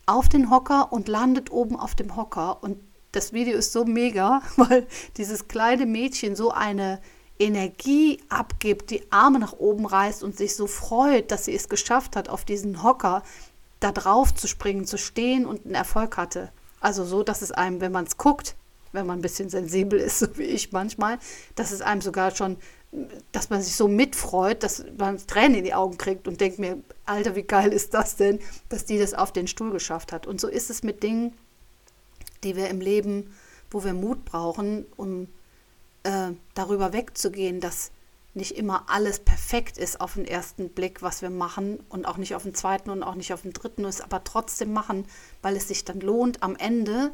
auf 0.08 0.30
den 0.30 0.50
Hocker 0.50 0.92
und 0.92 1.08
landet 1.08 1.52
oben 1.52 1.76
auf 1.80 1.96
dem 1.96 2.16
Hocker. 2.16 2.64
Und 2.64 2.80
das 3.12 3.34
Video 3.34 3.58
ist 3.58 3.72
so 3.72 3.86
mega, 3.86 4.42
weil 4.56 4.88
dieses 5.18 5.48
kleine 5.48 5.86
Mädchen 5.86 6.36
so 6.36 6.52
eine 6.52 7.00
Energie 7.39 8.20
abgibt, 8.30 8.92
die 8.92 9.04
Arme 9.12 9.39
nach 9.39 9.54
oben 9.54 9.86
reißt 9.86 10.24
und 10.24 10.38
sich 10.38 10.56
so 10.56 10.68
freut, 10.68 11.32
dass 11.32 11.46
sie 11.46 11.56
es 11.56 11.70
geschafft 11.70 12.15
hat, 12.15 12.30
auf 12.30 12.46
diesen 12.46 12.82
Hocker 12.82 13.24
da 13.80 13.92
drauf 13.92 14.34
zu 14.34 14.48
springen, 14.48 14.86
zu 14.86 14.98
stehen 14.98 15.46
und 15.46 15.65
einen 15.65 15.75
Erfolg 15.75 16.18
hatte. 16.18 16.51
Also 16.80 17.04
so, 17.04 17.24
dass 17.24 17.42
es 17.42 17.51
einem, 17.51 17.82
wenn 17.82 17.92
man 17.92 18.06
es 18.06 18.18
guckt, 18.18 18.56
wenn 18.94 19.06
man 19.06 19.20
ein 19.20 19.22
bisschen 19.22 19.50
sensibel 19.50 20.00
ist, 20.00 20.20
so 20.20 20.38
wie 20.38 20.44
ich 20.44 20.72
manchmal, 20.72 21.20
dass 21.56 21.72
es 21.72 21.82
einem 21.82 22.01
sogar 22.01 22.34
schon, 22.36 22.58
dass 23.34 23.50
man 23.50 23.62
sich 23.62 23.75
so 23.75 23.89
mitfreut, 23.89 24.63
dass 24.63 24.86
man 24.98 25.18
Tränen 25.27 25.56
in 25.56 25.63
die 25.65 25.74
Augen 25.74 25.98
kriegt 25.98 26.27
und 26.30 26.39
denkt 26.39 26.60
mir, 26.60 26.77
Alter, 27.06 27.36
wie 27.36 27.44
geil 27.44 27.74
ist 27.74 27.94
das 27.94 28.15
denn, 28.15 28.39
dass 28.70 28.86
die 28.86 28.98
das 28.98 29.13
auf 29.13 29.34
den 29.34 29.48
Stuhl 29.48 29.72
geschafft 29.72 30.13
hat. 30.13 30.25
Und 30.25 30.39
so 30.39 30.48
ist 30.48 30.70
es 30.70 30.84
mit 30.84 31.04
Dingen, 31.04 31.34
die 32.46 32.56
wir 32.56 32.70
im 32.70 32.80
Leben, 32.80 33.36
wo 33.70 33.84
wir 33.84 33.94
Mut 33.94 34.24
brauchen, 34.24 34.86
um 34.96 35.27
äh, 36.06 36.32
darüber 36.54 36.94
wegzugehen, 36.94 37.60
dass 37.60 37.92
nicht 38.36 38.58
immer 38.58 38.84
alles 38.88 39.20
perfekt 39.20 39.78
ist 39.78 40.02
auf 40.02 40.16
den 40.16 40.26
ersten 40.26 40.70
Blick, 40.70 41.02
was 41.02 41.22
wir 41.22 41.30
machen 41.30 41.80
und 41.90 42.06
auch 42.06 42.18
nicht 42.18 42.36
auf 42.36 42.44
den 42.44 42.54
zweiten 42.54 42.90
und 42.90 43.02
auch 43.02 43.16
nicht 43.16 43.34
auf 43.34 43.44
den 43.44 43.54
dritten, 43.54 43.86
es 43.86 44.02
aber 44.02 44.24
trotzdem 44.24 44.74
machen, 44.74 45.06
weil 45.42 45.56
es 45.56 45.70
sich 45.70 45.86
dann 45.86 46.02
lohnt 46.02 46.44
am 46.44 46.56
Ende, 46.56 47.12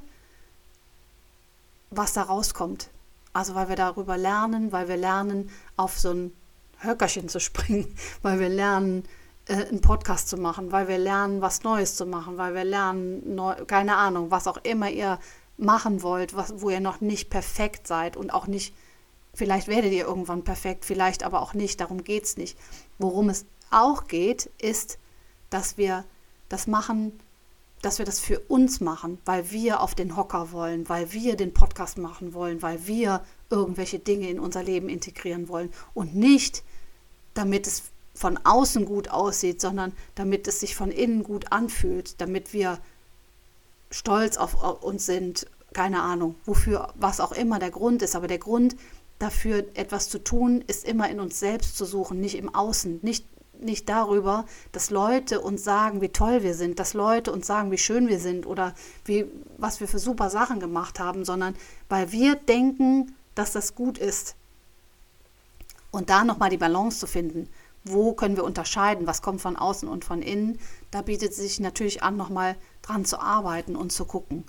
was 1.91 2.13
da 2.13 2.24
rauskommt. 2.24 2.89
Also 3.33 3.55
weil 3.55 3.69
wir 3.69 3.75
darüber 3.75 4.17
lernen, 4.17 4.71
weil 4.71 4.88
wir 4.88 4.98
lernen, 4.98 5.50
auf 5.77 5.98
so 5.98 6.12
ein 6.12 6.33
Höckerchen 6.79 7.29
zu 7.29 7.39
springen, 7.50 7.95
weil 8.24 8.39
wir 8.39 8.50
lernen, 8.50 9.03
äh, 9.45 9.67
einen 9.67 9.81
Podcast 9.81 10.27
zu 10.27 10.38
machen, 10.38 10.71
weil 10.71 10.88
wir 10.88 10.98
lernen, 10.98 11.41
was 11.41 11.63
Neues 11.63 11.95
zu 11.95 12.05
machen, 12.05 12.38
weil 12.38 12.55
wir 12.55 12.65
lernen, 12.65 13.36
neu, 13.36 13.53
keine 13.65 13.95
Ahnung, 13.95 14.31
was 14.31 14.48
auch 14.48 14.57
immer 14.63 14.89
ihr 14.89 15.19
machen 15.61 16.01
wollt, 16.01 16.35
was, 16.35 16.61
wo 16.61 16.69
ihr 16.69 16.79
noch 16.79 17.01
nicht 17.01 17.29
perfekt 17.29 17.87
seid 17.87 18.17
und 18.17 18.31
auch 18.31 18.47
nicht, 18.47 18.73
vielleicht 19.33 19.67
werdet 19.67 19.91
ihr 19.93 20.05
irgendwann 20.05 20.43
perfekt, 20.43 20.85
vielleicht 20.85 21.23
aber 21.23 21.41
auch 21.41 21.53
nicht, 21.53 21.79
darum 21.79 22.03
geht 22.03 22.23
es 22.23 22.37
nicht. 22.37 22.57
Worum 22.97 23.29
es 23.29 23.45
auch 23.69 24.07
geht, 24.07 24.49
ist, 24.59 24.97
dass 25.49 25.77
wir 25.77 26.03
das 26.49 26.67
machen, 26.67 27.19
dass 27.81 27.97
wir 27.97 28.05
das 28.05 28.19
für 28.19 28.39
uns 28.39 28.79
machen, 28.79 29.19
weil 29.25 29.51
wir 29.51 29.81
auf 29.81 29.95
den 29.95 30.15
Hocker 30.15 30.51
wollen, 30.51 30.87
weil 30.89 31.13
wir 31.13 31.35
den 31.35 31.53
Podcast 31.53 31.97
machen 31.97 32.33
wollen, 32.33 32.61
weil 32.61 32.85
wir 32.87 33.23
irgendwelche 33.49 34.00
Dinge 34.00 34.29
in 34.29 34.39
unser 34.39 34.63
Leben 34.63 34.89
integrieren 34.89 35.47
wollen 35.47 35.69
und 35.93 36.15
nicht, 36.15 36.63
damit 37.33 37.67
es 37.67 37.83
von 38.13 38.37
außen 38.43 38.85
gut 38.85 39.09
aussieht, 39.09 39.61
sondern 39.61 39.93
damit 40.15 40.47
es 40.47 40.59
sich 40.59 40.75
von 40.75 40.91
innen 40.91 41.24
gut 41.24 41.51
anfühlt, 41.51 42.19
damit 42.19 42.53
wir 42.53 42.79
stolz 43.91 44.37
auf 44.37 44.81
uns 44.83 45.05
sind, 45.05 45.45
keine 45.73 46.01
Ahnung, 46.01 46.35
wofür, 46.45 46.93
was 46.95 47.19
auch 47.19 47.31
immer 47.31 47.59
der 47.59 47.71
Grund 47.71 48.01
ist, 48.01 48.15
aber 48.15 48.27
der 48.27 48.39
Grund 48.39 48.75
dafür, 49.19 49.65
etwas 49.75 50.09
zu 50.09 50.19
tun, 50.19 50.63
ist 50.67 50.85
immer 50.85 51.09
in 51.09 51.19
uns 51.19 51.39
selbst 51.39 51.77
zu 51.77 51.85
suchen, 51.85 52.19
nicht 52.19 52.35
im 52.35 52.53
Außen, 52.53 52.99
nicht, 53.03 53.25
nicht 53.59 53.87
darüber, 53.87 54.45
dass 54.71 54.89
Leute 54.89 55.39
uns 55.39 55.63
sagen, 55.63 56.01
wie 56.01 56.09
toll 56.09 56.43
wir 56.43 56.55
sind, 56.55 56.79
dass 56.79 56.93
Leute 56.93 57.31
uns 57.31 57.45
sagen, 57.45 57.71
wie 57.71 57.77
schön 57.77 58.07
wir 58.07 58.19
sind 58.19 58.45
oder 58.47 58.73
wie, 59.05 59.25
was 59.57 59.79
wir 59.79 59.87
für 59.87 59.99
super 59.99 60.29
Sachen 60.29 60.59
gemacht 60.59 60.99
haben, 60.99 61.23
sondern 61.23 61.55
weil 61.87 62.11
wir 62.11 62.35
denken, 62.35 63.15
dass 63.35 63.51
das 63.51 63.75
gut 63.75 63.97
ist. 63.97 64.35
Und 65.91 66.09
da 66.09 66.23
nochmal 66.23 66.49
die 66.49 66.57
Balance 66.57 66.99
zu 66.99 67.07
finden. 67.07 67.49
Wo 67.83 68.13
können 68.13 68.35
wir 68.35 68.44
unterscheiden, 68.44 69.07
was 69.07 69.22
kommt 69.22 69.41
von 69.41 69.55
außen 69.55 69.87
und 69.87 70.05
von 70.05 70.22
innen? 70.22 70.59
Da 70.91 71.01
bietet 71.01 71.31
es 71.31 71.37
sich 71.37 71.59
natürlich 71.59 72.03
an, 72.03 72.15
nochmal 72.15 72.55
dran 72.81 73.05
zu 73.05 73.20
arbeiten 73.20 73.75
und 73.75 73.91
zu 73.91 74.05
gucken. 74.05 74.44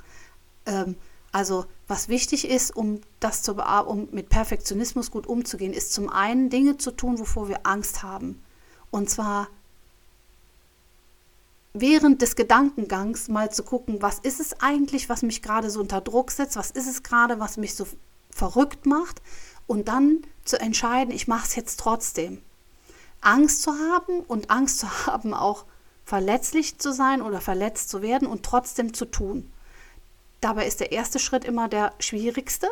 Ähm, 0.66 0.96
also 1.32 1.64
was 1.88 2.08
wichtig 2.08 2.48
ist, 2.48 2.76
um 2.76 3.00
das 3.20 3.42
zu 3.42 3.54
um 3.54 4.08
mit 4.12 4.28
Perfektionismus 4.28 5.10
gut 5.10 5.26
umzugehen, 5.26 5.72
ist 5.72 5.94
zum 5.94 6.10
einen 6.10 6.50
Dinge 6.50 6.76
zu 6.76 6.90
tun, 6.90 7.18
wovor 7.18 7.48
wir 7.48 7.66
Angst 7.66 8.02
haben. 8.02 8.42
Und 8.90 9.08
zwar 9.08 9.48
während 11.72 12.20
des 12.20 12.36
Gedankengangs 12.36 13.28
mal 13.28 13.50
zu 13.50 13.62
gucken, 13.62 14.02
was 14.02 14.18
ist 14.18 14.40
es 14.40 14.60
eigentlich, 14.60 15.08
was 15.08 15.22
mich 15.22 15.40
gerade 15.40 15.70
so 15.70 15.80
unter 15.80 16.02
Druck 16.02 16.30
setzt, 16.30 16.56
was 16.56 16.70
ist 16.70 16.86
es 16.86 17.02
gerade, 17.02 17.40
was 17.40 17.56
mich 17.56 17.74
so 17.74 17.86
verrückt 18.30 18.84
macht 18.84 19.22
und 19.66 19.88
dann 19.88 20.22
zu 20.44 20.60
entscheiden, 20.60 21.14
ich 21.14 21.28
mache 21.28 21.46
es 21.46 21.56
jetzt 21.56 21.80
trotzdem. 21.80 22.42
Angst 23.22 23.62
zu 23.62 23.72
haben 23.72 24.20
und 24.20 24.50
Angst 24.50 24.78
zu 24.80 25.06
haben, 25.06 25.32
auch 25.32 25.64
verletzlich 26.04 26.78
zu 26.78 26.92
sein 26.92 27.22
oder 27.22 27.40
verletzt 27.40 27.88
zu 27.88 28.02
werden 28.02 28.28
und 28.28 28.44
trotzdem 28.44 28.92
zu 28.92 29.06
tun. 29.06 29.50
Dabei 30.40 30.66
ist 30.66 30.80
der 30.80 30.92
erste 30.92 31.18
Schritt 31.18 31.44
immer 31.44 31.68
der 31.68 31.94
schwierigste 32.00 32.68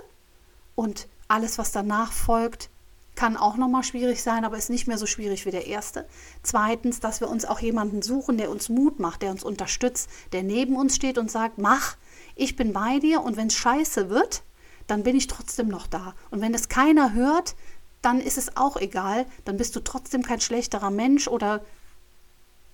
und 0.75 1.09
alles, 1.29 1.57
was 1.57 1.73
danach 1.73 2.13
folgt, 2.13 2.69
kann 3.15 3.37
auch 3.37 3.57
nochmal 3.57 3.85
schwierig 3.85 4.23
sein, 4.23 4.45
aber 4.45 4.57
ist 4.57 4.71
nicht 4.71 4.87
mehr 4.87 4.99
so 4.99 5.07
schwierig 5.07 5.47
wie 5.47 5.51
der 5.51 5.67
erste. 5.67 6.07
Zweitens, 6.43 7.01
dass 7.01 7.21
wir 7.21 7.29
uns 7.29 7.45
auch 7.45 7.61
jemanden 7.61 8.03
suchen, 8.03 8.39
der 8.39 8.51
uns 8.51 8.69
Mut 8.69 8.99
macht, 8.99 9.23
der 9.23 9.31
uns 9.31 9.45
unterstützt, 9.45 10.09
der 10.33 10.43
neben 10.43 10.75
uns 10.75 10.97
steht 10.97 11.19
und 11.19 11.31
sagt, 11.31 11.59
mach, 11.59 11.97
ich 12.35 12.57
bin 12.57 12.73
bei 12.73 12.99
dir 12.99 13.21
und 13.21 13.37
wenn 13.37 13.49
es 13.49 13.55
scheiße 13.57 14.11
wird, 14.11 14.43
dann 14.87 15.03
bin 15.03 15.15
ich 15.15 15.27
trotzdem 15.27 15.69
noch 15.69 15.87
da. 15.87 16.15
Und 16.31 16.41
wenn 16.41 16.55
es 16.55 16.69
keiner 16.69 17.13
hört, 17.13 17.55
dann 18.03 18.21
ist 18.21 18.39
es 18.39 18.57
auch 18.57 18.77
egal, 18.77 19.27
dann 19.45 19.57
bist 19.57 19.77
du 19.77 19.81
trotzdem 19.81 20.23
kein 20.23 20.41
schlechterer 20.41 20.91
Mensch 20.91 21.29
oder 21.29 21.65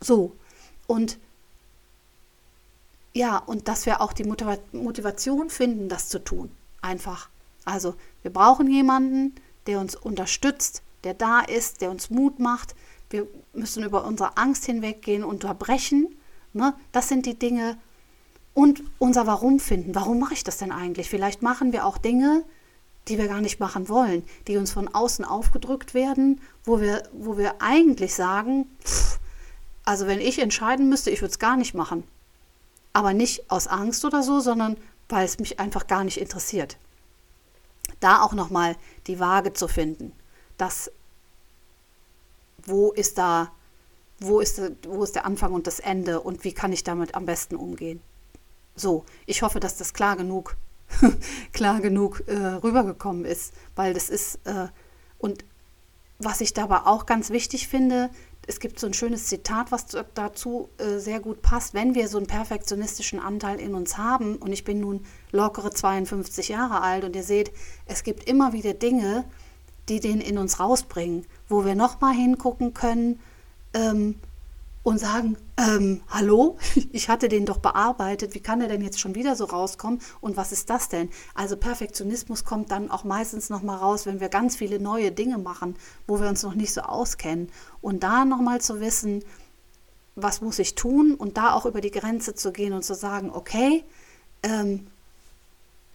so. 0.01 0.37
Und 0.87 1.19
ja, 3.12 3.39
und 3.39 3.67
dass 3.67 3.87
wir 3.87 4.03
auch 4.03 4.12
die 4.12 4.25
Motivation 4.25 5.49
finden, 5.49 5.89
das 5.89 6.11
zu 6.11 6.19
tun. 6.19 6.51
Einfach. 6.83 7.31
Also, 7.65 7.95
wir 8.23 8.31
brauchen 8.31 8.71
jemanden, 8.71 9.35
der 9.67 9.81
uns 9.81 9.97
unterstützt, 9.97 10.83
der 11.03 11.15
da 11.15 11.41
ist, 11.41 11.81
der 11.81 11.91
uns 11.91 12.11
Mut 12.11 12.39
macht. 12.39 12.75
Wir 13.09 13.27
müssen 13.55 13.83
über 13.85 14.05
unsere 14.05 14.37
Angst 14.37 14.67
hinweggehen, 14.67 15.25
unterbrechen. 15.25 16.15
Ne? 16.53 16.75
Das 16.93 17.09
sind 17.09 17.27
die 17.27 17.39
Dinge. 17.39 17.79
Und 18.53 18.83
unser 18.99 19.27
Warum 19.27 19.61
finden. 19.61 19.95
Warum 19.95 20.19
mache 20.19 20.35
ich 20.35 20.45
das 20.45 20.59
denn 20.59 20.73
eigentlich? 20.73 21.09
Vielleicht 21.09 21.43
machen 21.43 21.73
wir 21.73 21.87
auch 21.87 21.99
Dinge, 21.99 22.45
die 23.09 23.19
wir 23.19 23.29
gar 23.29 23.40
nicht 23.40 23.61
machen 23.61 23.88
wollen, 23.88 24.25
die 24.49 24.57
uns 24.57 24.73
von 24.73 24.88
außen 24.88 25.25
aufgedrückt 25.25 25.95
werden, 25.95 26.40
wo 26.64 26.81
wir, 26.81 27.09
wo 27.12 27.38
wir 27.38 27.61
eigentlich 27.61 28.14
sagen, 28.14 28.66
pff, 28.85 29.19
also 29.85 30.07
wenn 30.07 30.21
ich 30.21 30.38
entscheiden 30.38 30.88
müsste, 30.88 31.11
ich 31.11 31.21
würde 31.21 31.31
es 31.31 31.38
gar 31.38 31.57
nicht 31.57 31.75
machen 31.75 32.05
aber 32.97 33.12
nicht 33.12 33.51
aus 33.51 33.66
Angst 33.66 34.07
oder 34.07 34.23
so, 34.23 34.40
sondern 34.40 34.79
weil 35.11 35.27
es 35.27 35.38
mich 35.38 35.61
einfach 35.61 35.87
gar 35.87 36.03
nicht 36.03 36.16
interessiert. 36.19 36.79
Da 38.01 38.23
auch 38.23 38.33
nochmal 38.33 38.75
die 39.07 39.21
Waage 39.21 39.53
zu 39.53 39.69
finden. 39.69 40.12
Das, 40.57 40.90
wo 42.64 42.92
ist 42.92 43.19
da, 43.19 43.53
wo 44.19 44.40
ist, 44.40 44.62
wo 44.88 45.05
ist 45.05 45.14
der 45.14 45.27
Anfang 45.27 45.53
und 45.53 45.66
das 45.66 45.79
Ende 45.79 46.23
und 46.23 46.42
wie 46.45 46.55
kann 46.55 46.73
ich 46.73 46.85
damit 46.85 47.14
am 47.14 47.27
besten 47.27 47.57
umgehen? 47.57 48.01
So, 48.77 49.05
ich 49.27 49.42
hoffe, 49.42 49.61
dass 49.61 49.77
das 49.77 49.92
klar 49.92 50.16
genug, 50.16 50.57
klar 51.53 51.81
genug 51.81 52.22
äh, 52.27 52.37
rübergekommen 52.37 53.25
ist, 53.25 53.55
weil 53.75 53.94
das 53.94 54.09
ist, 54.09 54.40
äh, 54.44 54.68
und 55.18 55.44
was 56.18 56.40
ich 56.40 56.55
dabei 56.55 56.81
auch 56.85 57.07
ganz 57.07 57.31
wichtig 57.31 57.68
finde, 57.68 58.11
es 58.46 58.61
gibt 58.61 58.79
so 58.79 58.87
ein 58.87 58.94
schönes 58.94 59.27
Zitat, 59.27 59.72
was 59.72 59.87
dazu 60.14 60.68
äh, 60.79 60.99
sehr 60.99 61.20
gut 61.20 61.42
passt. 61.42 61.75
Wenn 61.75 61.94
wir 61.94 62.09
so 62.09 62.18
einen 62.18 62.29
perfektionistischen 62.29 63.18
Anteil 63.18 63.59
in 63.59 63.75
uns 63.75 63.99
haben, 63.99 64.37
und 64.37 64.53
ich 64.53 64.64
bin 64.64 64.81
nun 64.81 65.05
lockere 65.33 65.70
52 65.70 66.49
Jahre 66.49 66.81
alt, 66.81 67.05
und 67.05 67.16
ihr 67.16 67.25
seht, 67.25 67.53
es 67.87 68.05
gibt 68.05 68.29
immer 68.29 68.53
wieder 68.53 68.72
Dinge, 68.72 69.25
die 69.88 70.01
den 70.01 70.20
in 70.20 70.38
uns 70.38 70.61
rausbringen, 70.61 71.27
wo 71.49 71.64
wir 71.64 71.75
nochmal 71.75 72.14
hingucken 72.14 72.72
können, 72.72 73.20
ähm, 73.75 74.16
und 74.87 74.99
sagen, 74.99 75.37
ähm, 75.57 76.01
hallo, 76.11 76.59
ich 76.92 77.09
hatte 77.09 77.29
den 77.29 77.44
doch 77.44 77.59
bearbeitet, 77.59 78.37
wie 78.37 78.40
kann 78.40 78.61
er 78.61 78.68
denn 78.68 78.83
jetzt 78.83 79.01
schon 79.01 79.16
wieder 79.16 79.35
so 79.35 79.46
rauskommen 79.46 80.01
und 80.20 80.37
was 80.37 80.53
ist 80.53 80.70
das 80.70 80.88
denn? 80.88 81.11
Also 81.35 81.57
Perfektionismus 81.57 82.44
kommt 82.44 82.70
dann 82.70 82.88
auch 82.92 83.03
meistens 83.03 83.51
nochmal 83.51 83.79
raus, 83.79 84.07
wenn 84.07 84.20
wir 84.20 84.29
ganz 84.29 84.55
viele 84.55 84.79
neue 84.79 85.11
Dinge 85.11 85.38
machen, 85.38 85.75
wo 86.07 86.20
wir 86.20 86.29
uns 86.29 86.44
noch 86.44 86.55
nicht 86.55 86.72
so 86.72 86.83
auskennen. 86.83 87.51
Und 87.81 88.05
da 88.05 88.25
nochmal 88.25 88.61
zu 88.61 88.79
wissen, 88.79 89.25
was 90.14 90.40
muss 90.40 90.61
ich 90.61 90.77
tun 90.77 91.16
und 91.16 91.37
da 91.37 91.55
auch 91.55 91.66
über 91.66 91.81
die 91.81 91.90
Grenze 91.90 92.37
zu 92.37 92.53
gehen 92.53 92.72
und 92.72 92.85
zu 92.85 92.94
sagen, 92.94 93.33
okay, 93.33 93.83
ähm, 94.44 94.87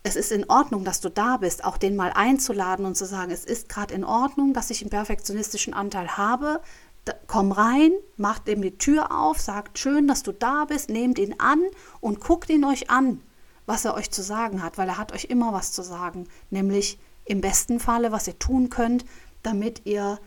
es 0.04 0.17
ist 0.17 0.34
in 0.34 0.49
Ordnung, 0.49 0.84
dass 0.84 0.99
du 0.99 1.08
da 1.08 1.38
bist, 1.38 1.63
auch 1.63 1.77
den 1.77 1.95
mal 1.95 2.12
einzuladen 2.13 2.86
und 2.86 2.97
zu 2.97 3.06
sagen, 3.06 3.32
es 3.32 3.45
ist 3.45 3.69
gerade 3.69 3.93
in 3.93 4.04
Ordnung, 4.04 4.54
dass 4.54 4.69
ich 4.69 4.82
einen 4.82 4.89
perfektionistischen 4.89 5.73
Anteil 5.73 6.17
habe, 6.17 6.60
komm 7.27 7.51
rein, 7.51 7.91
macht 8.17 8.47
ihm 8.47 8.61
die 8.61 8.77
Tür 8.77 9.11
auf, 9.11 9.39
sagt 9.39 9.79
schön, 9.79 10.07
dass 10.07 10.23
du 10.23 10.31
da 10.31 10.65
bist, 10.65 10.89
nehmt 10.89 11.17
ihn 11.19 11.35
an 11.39 11.61
und 11.99 12.19
guckt 12.19 12.49
ihn 12.49 12.63
euch 12.65 12.89
an, 12.89 13.21
was 13.65 13.85
er 13.85 13.95
euch 13.95 14.11
zu 14.11 14.21
sagen 14.21 14.61
hat, 14.61 14.77
weil 14.77 14.87
er 14.87 14.97
hat 14.97 15.13
euch 15.13 15.25
immer 15.25 15.53
was 15.53 15.71
zu 15.71 15.81
sagen, 15.81 16.27
nämlich 16.49 16.99
im 17.25 17.41
besten 17.41 17.79
Falle, 17.79 18.11
was 18.11 18.27
ihr 18.27 18.37
tun 18.37 18.69
könnt, 18.69 19.05
damit 19.43 19.81
ihr 19.85 20.19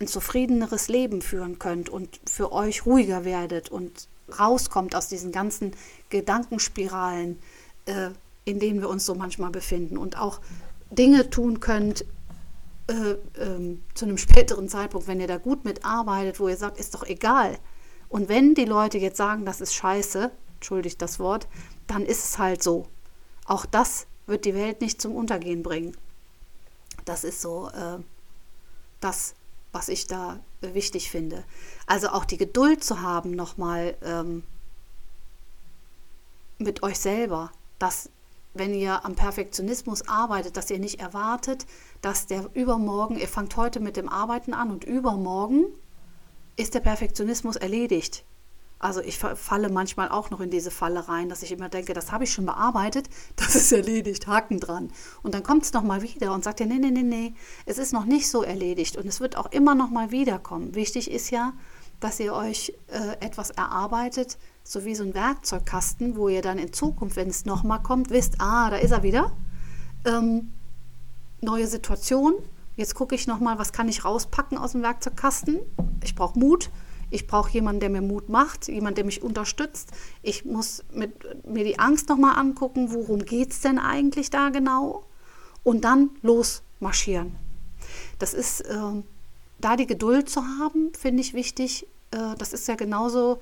ein 0.00 0.08
zufriedeneres 0.08 0.88
Leben 0.88 1.22
führen 1.22 1.58
könnt 1.58 1.88
und 1.88 2.20
für 2.28 2.52
euch 2.52 2.86
ruhiger 2.86 3.24
werdet 3.24 3.70
und 3.70 4.08
rauskommt 4.38 4.94
aus 4.94 5.08
diesen 5.08 5.32
ganzen 5.32 5.72
Gedankenspiralen, 6.08 7.38
äh, 7.86 8.10
in 8.44 8.58
denen 8.58 8.80
wir 8.80 8.88
uns 8.88 9.04
so 9.04 9.14
manchmal 9.14 9.50
befinden 9.50 9.98
und 9.98 10.18
auch 10.18 10.40
Dinge 10.90 11.30
tun 11.30 11.60
könnt, 11.60 12.04
äh, 12.90 13.18
ähm, 13.40 13.82
zu 13.94 14.04
einem 14.04 14.18
späteren 14.18 14.68
Zeitpunkt, 14.68 15.06
wenn 15.06 15.20
ihr 15.20 15.28
da 15.28 15.38
gut 15.38 15.64
mitarbeitet, 15.64 16.40
wo 16.40 16.48
ihr 16.48 16.56
sagt, 16.56 16.78
ist 16.78 16.94
doch 16.94 17.04
egal. 17.04 17.58
Und 18.08 18.28
wenn 18.28 18.54
die 18.54 18.64
Leute 18.64 18.98
jetzt 18.98 19.16
sagen, 19.16 19.44
das 19.44 19.60
ist 19.60 19.74
scheiße, 19.74 20.32
entschuldigt 20.54 21.00
das 21.00 21.20
Wort, 21.20 21.46
dann 21.86 22.04
ist 22.04 22.24
es 22.24 22.38
halt 22.38 22.62
so. 22.62 22.88
Auch 23.46 23.64
das 23.64 24.06
wird 24.26 24.44
die 24.44 24.54
Welt 24.54 24.80
nicht 24.80 25.00
zum 25.00 25.14
Untergehen 25.14 25.62
bringen. 25.62 25.96
Das 27.04 27.22
ist 27.22 27.40
so 27.40 27.68
äh, 27.68 27.98
das, 29.00 29.34
was 29.70 29.88
ich 29.88 30.08
da 30.08 30.40
wichtig 30.60 31.10
finde. 31.10 31.44
Also 31.86 32.08
auch 32.08 32.24
die 32.24 32.38
Geduld 32.38 32.82
zu 32.82 33.02
haben, 33.02 33.30
nochmal 33.30 33.96
ähm, 34.02 34.42
mit 36.58 36.82
euch 36.82 36.98
selber, 36.98 37.52
dass 37.78 38.10
wenn 38.54 38.74
ihr 38.74 39.04
am 39.04 39.14
Perfektionismus 39.14 40.08
arbeitet, 40.08 40.56
dass 40.56 40.70
ihr 40.70 40.78
nicht 40.78 41.00
erwartet, 41.00 41.66
dass 42.00 42.26
der 42.26 42.50
übermorgen, 42.54 43.16
ihr 43.16 43.28
fangt 43.28 43.56
heute 43.56 43.80
mit 43.80 43.96
dem 43.96 44.08
Arbeiten 44.08 44.54
an 44.54 44.70
und 44.70 44.84
übermorgen 44.84 45.66
ist 46.56 46.74
der 46.74 46.80
Perfektionismus 46.80 47.56
erledigt. 47.56 48.24
Also 48.78 49.02
ich 49.02 49.18
falle 49.18 49.68
manchmal 49.68 50.08
auch 50.08 50.30
noch 50.30 50.40
in 50.40 50.48
diese 50.48 50.70
Falle 50.70 51.06
rein, 51.06 51.28
dass 51.28 51.42
ich 51.42 51.52
immer 51.52 51.68
denke, 51.68 51.92
das 51.92 52.12
habe 52.12 52.24
ich 52.24 52.32
schon 52.32 52.46
bearbeitet, 52.46 53.10
das 53.36 53.54
ist 53.54 53.70
erledigt, 53.72 54.26
Haken 54.26 54.58
dran. 54.58 54.90
Und 55.22 55.34
dann 55.34 55.42
kommt 55.42 55.64
es 55.64 55.72
nochmal 55.74 56.02
wieder 56.02 56.32
und 56.32 56.42
sagt 56.42 56.60
ja, 56.60 56.66
nee, 56.66 56.78
nee, 56.78 56.90
nee, 56.90 57.02
nee, 57.02 57.34
es 57.66 57.76
ist 57.76 57.92
noch 57.92 58.06
nicht 58.06 58.30
so 58.30 58.42
erledigt 58.42 58.96
und 58.96 59.06
es 59.06 59.20
wird 59.20 59.36
auch 59.36 59.52
immer 59.52 59.74
nochmal 59.74 60.10
wiederkommen. 60.10 60.74
Wichtig 60.74 61.10
ist 61.10 61.30
ja, 61.30 61.52
dass 62.00 62.18
ihr 62.20 62.32
euch 62.32 62.72
äh, 62.88 63.24
etwas 63.24 63.50
erarbeitet, 63.50 64.38
so 64.64 64.84
wie 64.84 64.94
so 64.94 65.04
ein 65.04 65.14
Werkzeugkasten, 65.14 66.16
wo 66.16 66.28
ihr 66.28 66.42
dann 66.42 66.58
in 66.58 66.72
Zukunft, 66.72 67.16
wenn 67.16 67.28
es 67.28 67.44
nochmal 67.44 67.82
kommt, 67.82 68.10
wisst, 68.10 68.36
ah, 68.38 68.70
da 68.70 68.76
ist 68.76 68.90
er 68.92 69.02
wieder. 69.02 69.32
Ähm, 70.04 70.52
neue 71.40 71.66
Situation. 71.66 72.34
Jetzt 72.76 72.94
gucke 72.94 73.14
ich 73.14 73.26
nochmal, 73.26 73.58
was 73.58 73.72
kann 73.72 73.88
ich 73.88 74.04
rauspacken 74.04 74.56
aus 74.56 74.72
dem 74.72 74.82
Werkzeugkasten. 74.82 75.58
Ich 76.02 76.14
brauche 76.14 76.38
Mut. 76.38 76.70
Ich 77.10 77.26
brauche 77.26 77.50
jemanden, 77.50 77.80
der 77.80 77.90
mir 77.90 78.02
Mut 78.02 78.28
macht, 78.28 78.68
jemanden, 78.68 78.94
der 78.96 79.04
mich 79.04 79.22
unterstützt. 79.22 79.90
Ich 80.22 80.44
muss 80.44 80.84
mit, 80.92 81.44
mir 81.44 81.64
die 81.64 81.78
Angst 81.78 82.08
nochmal 82.08 82.38
angucken, 82.38 82.92
worum 82.92 83.24
geht 83.24 83.50
es 83.50 83.60
denn 83.60 83.78
eigentlich 83.78 84.30
da 84.30 84.50
genau? 84.50 85.04
Und 85.64 85.84
dann 85.84 86.10
losmarschieren. 86.22 87.34
Das 88.20 88.32
ist, 88.32 88.60
äh, 88.60 89.02
da 89.58 89.76
die 89.76 89.86
Geduld 89.86 90.30
zu 90.30 90.42
haben, 90.42 90.92
finde 90.96 91.20
ich 91.22 91.34
wichtig. 91.34 91.86
Äh, 92.12 92.36
das 92.38 92.52
ist 92.52 92.68
ja 92.68 92.76
genauso 92.76 93.40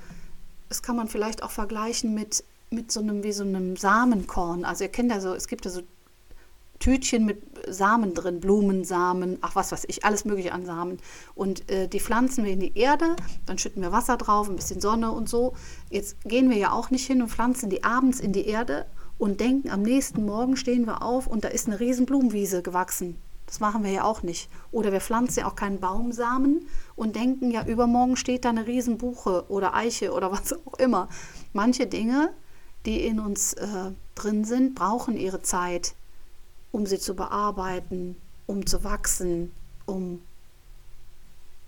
das 0.69 0.83
kann 0.83 0.97
man 0.97 1.09
vielleicht 1.09 1.43
auch 1.43 1.51
vergleichen 1.51 2.15
mit, 2.15 2.45
mit 2.71 2.93
so 2.93 3.01
einem, 3.01 3.23
wie 3.23 3.33
so 3.33 3.45
einem 3.45 3.77
Samenkorn. 3.77 4.65
Also 4.65 4.85
ihr 4.85 4.91
kennt 4.91 5.11
ja 5.11 5.21
so, 5.21 5.35
es 5.35 5.49
gibt 5.49 5.65
ja 5.65 5.71
so 5.71 5.83
Tütchen 6.79 7.25
mit 7.25 7.43
Samen 7.69 8.15
drin, 8.15 8.41
Blumensamen, 8.41 9.39
ach 9.41 9.57
was 9.57 9.73
weiß 9.73 9.85
ich, 9.89 10.05
alles 10.05 10.25
mögliche 10.25 10.53
an 10.53 10.65
Samen. 10.65 10.99
Und 11.35 11.69
äh, 11.71 11.89
die 11.89 12.01
pflanzen 12.01 12.45
wir 12.45 12.53
in 12.53 12.61
die 12.61 12.79
Erde, 12.79 13.17
dann 13.47 13.59
schütten 13.59 13.83
wir 13.83 13.91
Wasser 13.91 14.17
drauf, 14.17 14.49
ein 14.49 14.57
bisschen 14.57 14.81
Sonne 14.81 15.11
und 15.11 15.29
so. 15.29 15.55
Jetzt 15.91 16.21
gehen 16.25 16.51
wir 16.51 16.57
ja 16.57 16.73
auch 16.73 16.91
nicht 16.91 17.07
hin 17.07 17.21
und 17.21 17.31
pflanzen 17.31 17.69
die 17.69 17.83
abends 17.83 18.21
in 18.21 18.33
die 18.33 18.47
Erde 18.47 18.87
und 19.19 19.41
denken, 19.41 19.71
am 19.71 19.83
nächsten 19.83 20.25
Morgen 20.25 20.57
stehen 20.57 20.87
wir 20.87 21.03
auf 21.03 21.27
und 21.27 21.45
da 21.45 21.49
ist 21.49 21.67
eine 21.67 21.81
riesen 21.81 22.07
Blumenwiese 22.07 22.63
gewachsen. 22.63 23.17
Das 23.49 23.61
machen 23.61 23.83
wir 23.83 23.91
ja 23.91 24.05
auch 24.05 24.23
nicht. 24.23 24.51
Oder 24.73 24.93
wir 24.93 25.01
pflanzen 25.01 25.41
ja 25.41 25.47
auch 25.47 25.57
keinen 25.57 25.81
Baumsamen 25.81 26.69
und 26.97 27.17
denken, 27.17 27.51
ja, 27.51 27.65
übermorgen 27.65 28.17
steht 28.17 28.45
da 28.45 28.51
eine 28.51 28.67
Riesenbuche 28.67 29.47
oder 29.49 29.75
Eiche 29.75 30.13
oder 30.13 30.31
was 30.33 30.53
auch 30.53 30.75
immer. 30.75 31.09
Manche 31.55 31.87
Dinge, 31.87 32.35
die 32.85 33.07
in 33.07 33.19
uns 33.19 33.55
äh, 33.55 33.93
drin 34.15 34.45
sind, 34.45 34.75
brauchen 34.75 35.17
ihre 35.17 35.41
Zeit, 35.41 35.95
um 36.73 36.85
sie 36.85 36.99
zu 36.99 37.15
bearbeiten, 37.15 38.17
um 38.47 38.67
zu 38.67 38.85
wachsen, 38.85 39.51
um, 39.87 40.21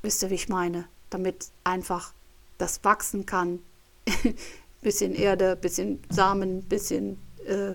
wisst 0.03 0.23
ihr, 0.23 0.29
wie 0.29 0.35
ich 0.35 0.51
meine, 0.51 0.85
damit 1.09 1.49
einfach 1.65 2.13
das 2.59 2.85
wachsen 2.85 3.25
kann. 3.25 3.61
bisschen 4.83 5.15
Erde, 5.15 5.57
bisschen 5.57 6.03
Samen, 6.11 6.63
bisschen 6.63 7.17
äh, 7.47 7.71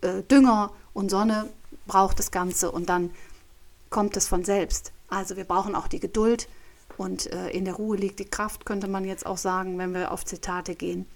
äh, 0.00 0.22
Dünger 0.30 0.72
und 0.94 1.10
Sonne 1.10 1.50
braucht 1.88 2.20
das 2.20 2.30
Ganze 2.30 2.70
und 2.70 2.88
dann 2.88 3.10
kommt 3.90 4.16
es 4.16 4.28
von 4.28 4.44
selbst. 4.44 4.92
Also 5.08 5.36
wir 5.36 5.44
brauchen 5.44 5.74
auch 5.74 5.88
die 5.88 5.98
Geduld 5.98 6.48
und 6.96 7.26
äh, 7.32 7.50
in 7.50 7.64
der 7.64 7.74
Ruhe 7.74 7.96
liegt 7.96 8.20
die 8.20 8.24
Kraft, 8.24 8.64
könnte 8.64 8.86
man 8.86 9.04
jetzt 9.04 9.26
auch 9.26 9.38
sagen, 9.38 9.78
wenn 9.78 9.94
wir 9.94 10.12
auf 10.12 10.24
Zitate 10.24 10.76
gehen. 10.76 11.06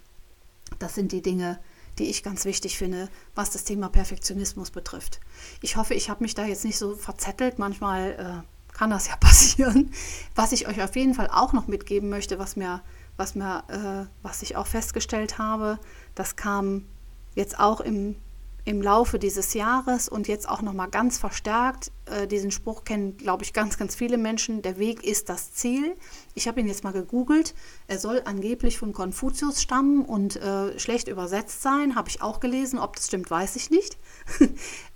Das 0.79 0.95
sind 0.95 1.13
die 1.13 1.23
Dinge, 1.23 1.59
die 1.99 2.09
ich 2.09 2.23
ganz 2.23 2.45
wichtig 2.45 2.79
finde, 2.79 3.09
was 3.35 3.51
das 3.51 3.65
Thema 3.65 3.89
Perfektionismus 3.89 4.71
betrifft. 4.71 5.21
Ich 5.61 5.77
hoffe, 5.77 5.95
ich 5.95 6.09
habe 6.09 6.25
mich 6.25 6.35
da 6.35 6.45
jetzt 6.45 6.65
nicht 6.65 6.79
so 6.79 6.97
verzettelt. 6.97 7.59
Manchmal 7.59 8.43
äh, 8.43 8.77
kann 8.77 8.91
das 8.91 9.09
ja 9.09 9.17
passieren. 9.21 9.93
Was 10.35 10.53
ich 10.53 10.67
euch 10.67 10.83
auf 10.83 10.97
jeden 10.97 11.15
Fall 11.15 11.29
auch 11.31 11.53
noch 11.53 11.67
mitgeben 11.67 12.09
möchte, 12.09 12.39
was 12.39 12.57
mir, 12.57 12.83
was 13.17 13.35
mir, 13.35 13.65
äh, 13.69 14.07
was 14.23 14.43
ich 14.43 14.57
auch 14.57 14.67
festgestellt 14.67 15.39
habe, 15.39 15.79
das 16.15 16.37
kam 16.37 16.87
jetzt 17.35 17.59
auch 17.59 17.81
im 17.81 18.17
im 18.65 18.81
Laufe 18.81 19.19
dieses 19.19 19.55
Jahres 19.55 20.09
und 20.09 20.29
jetzt 20.29 20.49
auch 20.49 20.63
noch 20.63 20.73
mal 20.73 20.87
ganz 20.87 21.19
verstärkt. 21.19 21.91
Äh, 22.07 22.29
diesen 22.29 22.53
Spruch 22.53 22.85
kennen, 22.85 23.17
glaube 23.17 23.43
ich, 23.43 23.53
ganz, 23.53 23.77
ganz 23.77 23.97
viele 23.97 24.19
Menschen. 24.19 24.63
Der 24.63 24.79
Weg 24.79 25.03
ist 25.03 25.29
das 25.29 25.53
Ziel. 25.53 25.97
Ich 26.35 26.47
habe 26.47 26.61
ihn 26.61 26.69
jetzt 26.69 26.85
mal 26.85 26.93
gegoogelt. 26.93 27.55
Er 27.89 27.99
soll 27.99 28.23
angeblich 28.25 28.79
von 28.79 28.93
Konfuzius 28.93 29.61
stammen 29.61 30.05
und 30.05 30.37
äh, 30.37 30.79
schlecht 30.79 31.09
übersetzt 31.09 31.63
sein. 31.63 31.97
Habe 31.97 32.09
ich 32.09 32.23
auch 32.23 32.39
gelesen. 32.39 32.79
Ob 32.79 32.95
das 32.95 33.09
stimmt, 33.09 33.31
weiß 33.31 33.57
ich 33.57 33.71
nicht. 33.71 33.99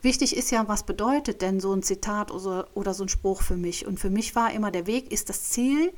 Wichtig 0.03 0.37
ist 0.37 0.53
ja, 0.53 0.69
was 0.69 0.85
bedeutet 0.85 1.43
denn 1.43 1.59
so 1.59 1.73
ein 1.73 1.83
Zitat 1.83 2.31
oder, 2.31 2.69
oder 2.75 2.95
so 2.95 3.05
ein 3.05 3.09
Spruch 3.09 3.43
für 3.43 3.57
mich? 3.57 3.85
Und 3.85 3.99
für 3.99 4.11
mich 4.11 4.37
war 4.37 4.53
immer, 4.53 4.71
der 4.71 4.87
Weg 4.87 5.11
ist 5.11 5.29
das 5.29 5.51
Ziel. 5.51 5.93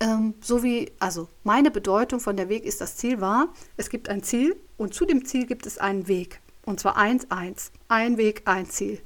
Ähm, 0.00 0.34
so 0.42 0.62
wie, 0.62 0.92
also 0.98 1.28
meine 1.44 1.70
Bedeutung 1.70 2.20
von 2.20 2.36
der 2.36 2.50
Weg 2.50 2.64
ist 2.64 2.80
das 2.80 2.96
Ziel 2.96 3.20
war, 3.20 3.48
es 3.76 3.90
gibt 3.90 4.08
ein 4.08 4.22
Ziel 4.22 4.56
und 4.78 4.94
zu 4.94 5.04
dem 5.04 5.26
Ziel 5.26 5.46
gibt 5.46 5.66
es 5.66 5.76
einen 5.76 6.08
Weg. 6.08 6.40
Und 6.70 6.78
zwar 6.78 6.96
1-1. 6.96 7.72
Ein 7.88 8.16
Weg, 8.16 8.42
ein 8.44 8.64
Ziel. 8.70 9.00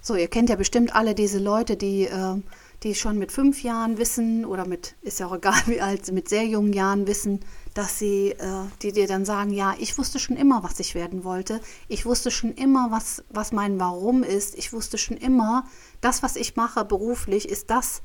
So, 0.00 0.14
ihr 0.14 0.28
kennt 0.28 0.48
ja 0.48 0.56
bestimmt 0.56 0.94
alle 0.94 1.14
diese 1.14 1.38
Leute, 1.38 1.76
die, 1.76 2.06
äh, 2.06 2.40
die 2.82 2.94
schon 2.94 3.18
mit 3.18 3.30
fünf 3.30 3.62
Jahren 3.62 3.98
wissen 3.98 4.46
oder 4.46 4.66
mit, 4.66 4.96
ist 5.02 5.20
ja 5.20 5.26
auch 5.26 5.36
egal 5.36 5.60
wie 5.66 5.82
alt, 5.82 6.10
mit 6.10 6.30
sehr 6.30 6.46
jungen 6.46 6.72
Jahren 6.72 7.06
wissen, 7.06 7.40
dass 7.74 7.98
sie, 7.98 8.30
äh, 8.30 8.64
die 8.80 8.92
dir 8.92 9.06
dann 9.06 9.26
sagen, 9.26 9.52
ja, 9.52 9.74
ich 9.78 9.98
wusste 9.98 10.18
schon 10.18 10.36
immer, 10.36 10.62
was 10.62 10.80
ich 10.80 10.94
werden 10.94 11.22
wollte. 11.22 11.60
Ich 11.86 12.06
wusste 12.06 12.30
schon 12.30 12.54
immer, 12.54 12.90
was, 12.90 13.22
was 13.28 13.52
mein 13.52 13.78
Warum 13.78 14.22
ist. 14.22 14.56
Ich 14.56 14.72
wusste 14.72 14.96
schon 14.96 15.18
immer, 15.18 15.66
das, 16.00 16.22
was 16.22 16.36
ich 16.36 16.56
mache 16.56 16.82
beruflich, 16.86 17.46
ist 17.46 17.68
das, 17.68 18.00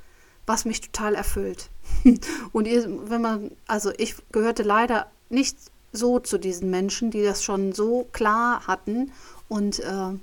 was 0.46 0.66
mich 0.66 0.82
total 0.82 1.16
erfüllt. 1.16 1.70
Und 2.52 2.68
ihr, 2.68 3.10
wenn 3.10 3.22
man, 3.22 3.52
also 3.68 3.92
ich 3.98 4.16
gehörte 4.34 4.64
leider 4.64 5.10
nicht 5.30 5.58
so 5.92 6.20
zu 6.20 6.38
diesen 6.38 6.70
Menschen, 6.70 7.12
die 7.12 7.24
das 7.24 7.44
schon 7.44 7.74
so 7.74 8.08
klar 8.12 8.68
hatten. 8.68 9.12
Und 9.48 9.80
äh, 9.80 10.18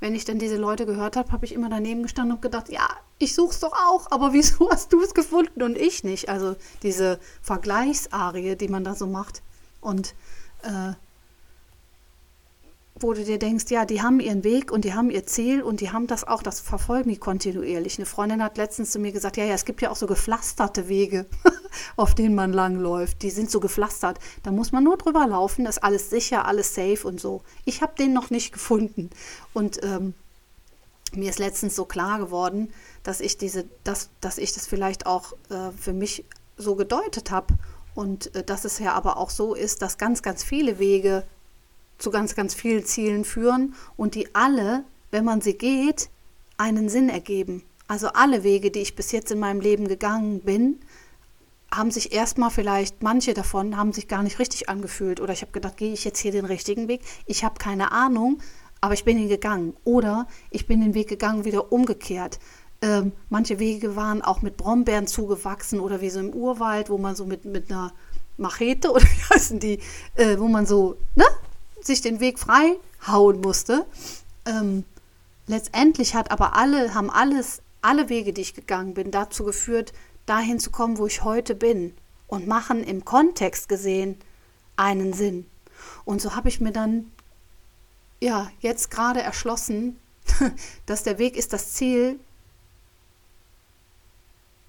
wenn 0.00 0.14
ich 0.14 0.24
dann 0.24 0.38
diese 0.38 0.56
Leute 0.56 0.86
gehört 0.86 1.16
habe, 1.16 1.32
habe 1.32 1.44
ich 1.44 1.52
immer 1.52 1.68
daneben 1.68 2.02
gestanden 2.02 2.36
und 2.36 2.42
gedacht, 2.42 2.68
ja, 2.68 2.88
ich 3.18 3.34
suche 3.34 3.52
es 3.52 3.60
doch 3.60 3.72
auch, 3.72 4.10
aber 4.10 4.32
wieso 4.32 4.70
hast 4.70 4.92
du 4.92 5.00
es 5.02 5.14
gefunden 5.14 5.62
und 5.62 5.76
ich 5.76 6.04
nicht? 6.04 6.28
Also 6.28 6.56
diese 6.82 7.18
Vergleichsarie, 7.42 8.56
die 8.56 8.68
man 8.68 8.84
da 8.84 8.94
so 8.94 9.06
macht. 9.06 9.42
Und 9.80 10.14
äh, 10.62 10.92
wo 12.98 13.12
du 13.12 13.24
dir 13.24 13.38
denkst, 13.38 13.66
ja, 13.68 13.84
die 13.84 14.00
haben 14.00 14.20
ihren 14.20 14.42
Weg 14.42 14.72
und 14.72 14.84
die 14.84 14.94
haben 14.94 15.10
ihr 15.10 15.26
Ziel 15.26 15.62
und 15.62 15.80
die 15.80 15.90
haben 15.90 16.06
das 16.06 16.26
auch, 16.26 16.42
das 16.42 16.60
verfolgen 16.60 17.10
die 17.10 17.18
kontinuierlich. 17.18 17.98
Eine 17.98 18.06
Freundin 18.06 18.42
hat 18.42 18.56
letztens 18.56 18.90
zu 18.90 18.98
mir 18.98 19.12
gesagt, 19.12 19.36
ja, 19.36 19.44
ja, 19.44 19.54
es 19.54 19.66
gibt 19.66 19.82
ja 19.82 19.90
auch 19.90 19.96
so 19.96 20.06
gepflasterte 20.06 20.88
Wege, 20.88 21.26
auf 21.96 22.14
denen 22.14 22.34
man 22.34 22.52
langläuft. 22.52 23.22
Die 23.22 23.30
sind 23.30 23.50
so 23.50 23.60
gepflastert. 23.60 24.18
Da 24.42 24.50
muss 24.50 24.72
man 24.72 24.82
nur 24.82 24.96
drüber 24.96 25.26
laufen, 25.26 25.66
ist 25.66 25.84
alles 25.84 26.08
sicher, 26.08 26.46
alles 26.46 26.74
safe 26.74 27.06
und 27.06 27.20
so. 27.20 27.42
Ich 27.66 27.82
habe 27.82 27.92
den 27.98 28.14
noch 28.14 28.30
nicht 28.30 28.52
gefunden. 28.52 29.10
Und 29.52 29.82
ähm, 29.82 30.14
mir 31.14 31.28
ist 31.28 31.38
letztens 31.38 31.76
so 31.76 31.84
klar 31.84 32.18
geworden, 32.18 32.72
dass 33.02 33.20
ich 33.20 33.36
diese, 33.36 33.66
dass, 33.84 34.08
dass 34.22 34.38
ich 34.38 34.54
das 34.54 34.66
vielleicht 34.66 35.06
auch 35.06 35.34
äh, 35.50 35.70
für 35.78 35.92
mich 35.92 36.24
so 36.56 36.76
gedeutet 36.76 37.30
habe. 37.30 37.54
Und 37.94 38.34
äh, 38.34 38.42
dass 38.42 38.64
es 38.64 38.78
ja 38.78 38.94
aber 38.94 39.18
auch 39.18 39.30
so 39.30 39.54
ist, 39.54 39.82
dass 39.82 39.98
ganz, 39.98 40.22
ganz 40.22 40.42
viele 40.42 40.78
Wege 40.78 41.24
zu 41.98 42.10
ganz, 42.10 42.34
ganz 42.34 42.54
vielen 42.54 42.84
Zielen 42.84 43.24
führen 43.24 43.74
und 43.96 44.14
die 44.14 44.34
alle, 44.34 44.84
wenn 45.10 45.24
man 45.24 45.40
sie 45.40 45.54
geht, 45.54 46.08
einen 46.58 46.88
Sinn 46.88 47.08
ergeben. 47.08 47.62
Also 47.88 48.08
alle 48.08 48.42
Wege, 48.42 48.70
die 48.70 48.80
ich 48.80 48.96
bis 48.96 49.12
jetzt 49.12 49.30
in 49.30 49.38
meinem 49.38 49.60
Leben 49.60 49.86
gegangen 49.88 50.40
bin, 50.40 50.80
haben 51.72 51.90
sich 51.90 52.12
erstmal 52.12 52.50
vielleicht, 52.50 53.02
manche 53.02 53.34
davon 53.34 53.76
haben 53.76 53.92
sich 53.92 54.08
gar 54.08 54.22
nicht 54.22 54.38
richtig 54.38 54.68
angefühlt. 54.68 55.20
Oder 55.20 55.32
ich 55.32 55.42
habe 55.42 55.52
gedacht, 55.52 55.76
gehe 55.76 55.92
ich 55.92 56.04
jetzt 56.04 56.18
hier 56.18 56.32
den 56.32 56.44
richtigen 56.44 56.88
Weg? 56.88 57.02
Ich 57.26 57.44
habe 57.44 57.58
keine 57.58 57.92
Ahnung, 57.92 58.38
aber 58.80 58.94
ich 58.94 59.04
bin 59.04 59.18
ihn 59.18 59.28
gegangen. 59.28 59.74
Oder 59.84 60.26
ich 60.50 60.66
bin 60.66 60.80
den 60.80 60.94
Weg 60.94 61.08
gegangen, 61.08 61.44
wieder 61.44 61.72
umgekehrt. 61.72 62.38
Ähm, 62.82 63.12
manche 63.30 63.58
Wege 63.58 63.96
waren 63.96 64.22
auch 64.22 64.42
mit 64.42 64.56
Brombeeren 64.56 65.06
zugewachsen 65.06 65.80
oder 65.80 66.00
wie 66.00 66.10
so 66.10 66.20
im 66.20 66.34
Urwald, 66.34 66.90
wo 66.90 66.98
man 66.98 67.16
so 67.16 67.24
mit, 67.24 67.44
mit 67.44 67.70
einer 67.70 67.92
Machete 68.36 68.90
oder 68.92 69.02
wie 69.02 69.34
heißen 69.34 69.60
die, 69.60 69.78
äh, 70.14 70.38
wo 70.38 70.48
man 70.48 70.66
so, 70.66 70.96
ne, 71.14 71.24
sich 71.80 72.00
den 72.00 72.20
Weg 72.20 72.38
frei 72.38 72.76
hauen 73.06 73.40
musste. 73.40 73.86
Ähm, 74.44 74.84
letztendlich 75.46 76.14
hat 76.14 76.30
aber 76.30 76.56
alle, 76.56 76.94
haben 76.94 77.10
alles, 77.10 77.62
alle 77.82 78.08
Wege, 78.08 78.32
die 78.32 78.42
ich 78.42 78.54
gegangen 78.54 78.94
bin, 78.94 79.10
dazu 79.10 79.44
geführt, 79.44 79.92
dahin 80.26 80.58
zu 80.58 80.70
kommen, 80.70 80.98
wo 80.98 81.06
ich 81.06 81.24
heute 81.24 81.54
bin 81.54 81.94
und 82.26 82.46
machen 82.46 82.82
im 82.82 83.04
Kontext 83.04 83.68
gesehen 83.68 84.18
einen 84.76 85.12
Sinn. 85.12 85.46
Und 86.04 86.20
so 86.20 86.34
habe 86.34 86.48
ich 86.48 86.60
mir 86.60 86.72
dann 86.72 87.10
ja 88.20 88.50
jetzt 88.60 88.90
gerade 88.90 89.22
erschlossen, 89.22 89.98
dass 90.86 91.02
der 91.02 91.18
Weg 91.18 91.36
ist 91.36 91.52
das 91.52 91.72
Ziel. 91.72 92.18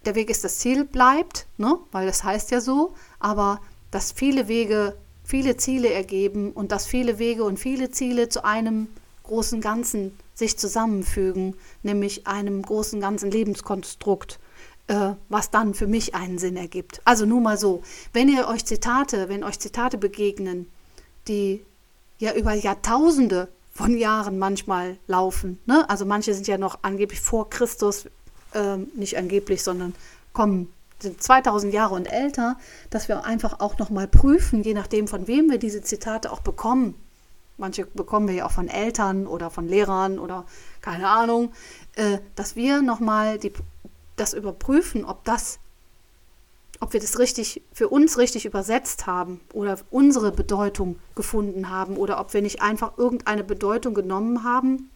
Der 0.06 0.16
Weg 0.16 0.30
ist 0.30 0.44
das 0.44 0.60
Ziel 0.60 0.86
bleibt, 0.86 1.48
ne? 1.58 1.78
weil 1.92 2.06
das 2.06 2.24
heißt 2.24 2.52
ja 2.52 2.62
so, 2.62 2.94
aber 3.20 3.60
dass 3.92 4.12
viele 4.12 4.48
Wege 4.48 4.98
viele 5.28 5.58
Ziele 5.58 5.92
ergeben 5.92 6.54
und 6.54 6.72
dass 6.72 6.88
viele 6.88 7.20
Wege 7.20 7.44
und 7.44 7.60
viele 7.60 7.92
Ziele 7.92 8.30
zu 8.30 8.46
einem 8.46 8.88
großen 9.24 9.60
Ganzen 9.60 10.18
sich 10.34 10.58
zusammenfügen, 10.58 11.56
nämlich 11.84 12.26
einem 12.28 12.62
großen 12.62 13.02
ganzen 13.02 13.30
Lebenskonstrukt, 13.30 14.40
äh, 14.88 15.12
was 15.28 15.52
dann 15.52 15.74
für 15.74 15.86
mich 15.86 16.16
einen 16.16 16.38
Sinn 16.38 16.56
ergibt. 16.56 17.02
Also 17.04 17.26
nur 17.26 17.42
mal 17.42 17.58
so, 17.58 17.84
wenn 18.14 18.30
ihr 18.30 18.48
euch 18.48 18.66
Zitate, 18.66 19.28
wenn 19.28 19.44
euch 19.44 19.60
Zitate 19.60 19.98
begegnen, 19.98 20.72
die 21.28 21.66
ja 22.20 22.34
über 22.34 22.54
Jahrtausende 22.54 23.50
von 23.74 23.98
Jahren 23.98 24.40
manchmal 24.40 24.98
laufen, 25.08 25.60
ne? 25.66 25.90
also 25.90 26.06
manche 26.06 26.34
sind 26.34 26.48
ja 26.48 26.58
noch 26.58 26.80
angeblich 26.84 27.20
vor 27.20 27.50
Christus, 27.50 28.06
äh, 28.54 28.78
nicht 28.96 29.18
angeblich, 29.18 29.62
sondern 29.62 29.94
kommen 30.32 30.72
2000 31.00 31.74
Jahre 31.74 31.96
und 31.96 32.06
älter, 32.06 32.58
dass 32.90 33.08
wir 33.08 33.26
einfach 33.26 33.60
auch 33.60 33.78
noch 33.78 33.90
mal 33.90 34.08
prüfen, 34.08 34.64
je 34.64 34.74
nachdem 34.74 35.08
von 35.08 35.28
wem 35.28 35.50
wir 35.50 35.60
diese 35.60 35.82
Zitate 35.82 36.32
auch 36.32 36.42
bekommen. 36.42 36.96
Manche 37.58 37.86
bekommen 37.86 38.28
wir 38.28 38.36
ja 38.36 38.46
auch 38.46 38.52
von 38.52 38.68
Eltern 38.68 39.26
oder 39.26 39.50
von 39.50 39.68
Lehrern 39.68 40.20
oder 40.20 40.46
keine 40.82 41.08
Ahnung, 41.08 41.52
äh, 41.96 42.20
dass 42.36 42.56
wir 42.56 42.82
noch 42.82 43.00
mal 43.00 43.40
die, 43.40 43.52
das 44.16 44.34
überprüfen, 44.34 45.06
ob 45.06 45.24
das 45.24 45.60
ob 46.80 46.94
wir 46.94 47.00
das 47.00 47.18
richtig 47.18 47.64
für 47.74 47.90
uns 47.90 48.18
richtig 48.18 48.46
übersetzt 48.46 49.08
haben 49.08 49.42
oder 49.54 49.80
unsere 49.90 50.32
Bedeutung 50.32 51.00
gefunden 51.16 51.70
haben 51.70 51.98
oder 51.98 52.20
ob 52.20 52.34
wir 52.34 52.42
nicht 52.42 52.62
einfach 52.62 52.98
irgendeine 52.98 53.44
Bedeutung 53.44 53.94
genommen 53.94 54.44
haben, 54.44 54.90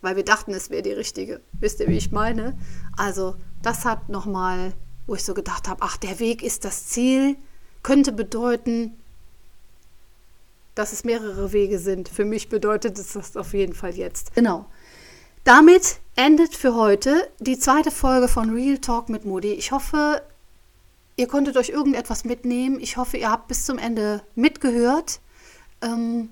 weil 0.00 0.16
wir 0.16 0.24
dachten, 0.24 0.52
es 0.52 0.70
wäre 0.70 0.82
die 0.82 0.92
richtige. 0.92 1.40
Wisst 1.52 1.80
ihr, 1.80 1.88
wie 1.88 1.96
ich 1.96 2.12
meine? 2.12 2.58
Also 2.96 3.36
das 3.62 3.84
hat 3.84 4.08
nochmal, 4.08 4.72
wo 5.06 5.14
ich 5.14 5.24
so 5.24 5.34
gedacht 5.34 5.68
habe, 5.68 5.82
ach, 5.82 5.96
der 5.96 6.18
Weg 6.18 6.42
ist 6.42 6.64
das 6.64 6.86
Ziel, 6.86 7.36
könnte 7.82 8.12
bedeuten, 8.12 8.96
dass 10.74 10.92
es 10.92 11.04
mehrere 11.04 11.52
Wege 11.52 11.78
sind. 11.78 12.08
Für 12.08 12.24
mich 12.24 12.48
bedeutet 12.48 12.98
es 12.98 13.14
das 13.14 13.36
auf 13.36 13.52
jeden 13.52 13.74
Fall 13.74 13.94
jetzt. 13.94 14.34
Genau. 14.34 14.66
Damit 15.44 15.98
endet 16.14 16.54
für 16.54 16.74
heute 16.74 17.28
die 17.40 17.58
zweite 17.58 17.90
Folge 17.90 18.28
von 18.28 18.50
Real 18.50 18.78
Talk 18.78 19.08
mit 19.08 19.24
Moody. 19.24 19.52
Ich 19.52 19.72
hoffe, 19.72 20.22
ihr 21.16 21.26
konntet 21.26 21.56
euch 21.56 21.70
irgendetwas 21.70 22.24
mitnehmen. 22.24 22.78
Ich 22.80 22.96
hoffe, 22.96 23.16
ihr 23.16 23.30
habt 23.30 23.48
bis 23.48 23.64
zum 23.64 23.78
Ende 23.78 24.22
mitgehört. 24.34 25.20
Ähm, 25.80 26.30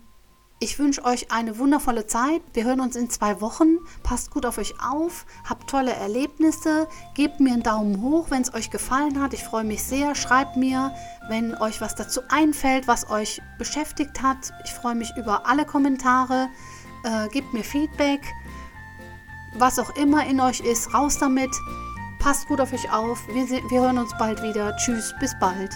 ich 0.59 0.79
wünsche 0.79 1.05
euch 1.05 1.31
eine 1.31 1.59
wundervolle 1.59 2.07
Zeit. 2.07 2.40
Wir 2.55 2.64
hören 2.64 2.81
uns 2.81 2.97
in 2.97 3.11
zwei 3.11 3.42
Wochen. 3.42 3.79
Passt 4.03 4.31
gut 4.31 4.47
auf 4.47 4.57
euch 4.57 4.75
auf, 4.81 5.27
habt 5.45 5.69
tolle 5.69 5.92
Erlebnisse, 5.92 6.88
gebt 7.14 7.40
mir 7.40 7.53
einen 7.53 7.62
Daumen 7.62 8.01
hoch, 8.01 8.31
wenn 8.31 8.40
es 8.40 8.55
euch 8.55 8.71
gefallen 8.71 9.21
hat. 9.21 9.35
Ich 9.35 9.45
freue 9.45 9.64
mich 9.64 9.83
sehr. 9.83 10.14
Schreibt 10.14 10.57
mir, 10.57 10.95
wenn 11.29 11.55
euch 11.57 11.83
was 11.83 11.95
dazu 11.95 12.23
einfällt, 12.31 12.88
was 12.88 13.11
euch 13.11 13.42
beschäftigt 13.59 14.23
hat. 14.23 14.53
Ich 14.64 14.73
freue 14.73 14.95
mich 14.95 15.12
über 15.19 15.47
alle 15.47 15.66
Kommentare. 15.66 16.49
Äh, 17.05 17.29
gebt 17.29 17.53
mir 17.53 17.62
Feedback. 17.62 18.23
Was 19.59 19.79
auch 19.79 19.95
immer 19.97 20.27
in 20.27 20.40
euch 20.40 20.61
ist, 20.61 20.95
raus 20.95 21.19
damit. 21.19 21.51
Passt 22.19 22.49
gut 22.49 22.61
auf 22.62 22.73
euch 22.73 22.90
auf. 22.90 23.27
Wir, 23.29 23.47
wir 23.47 23.81
hören 23.81 23.99
uns 23.99 24.12
bald 24.19 24.42
wieder. 24.42 24.75
Tschüss, 24.79 25.14
bis 25.21 25.38
bald. 25.38 25.75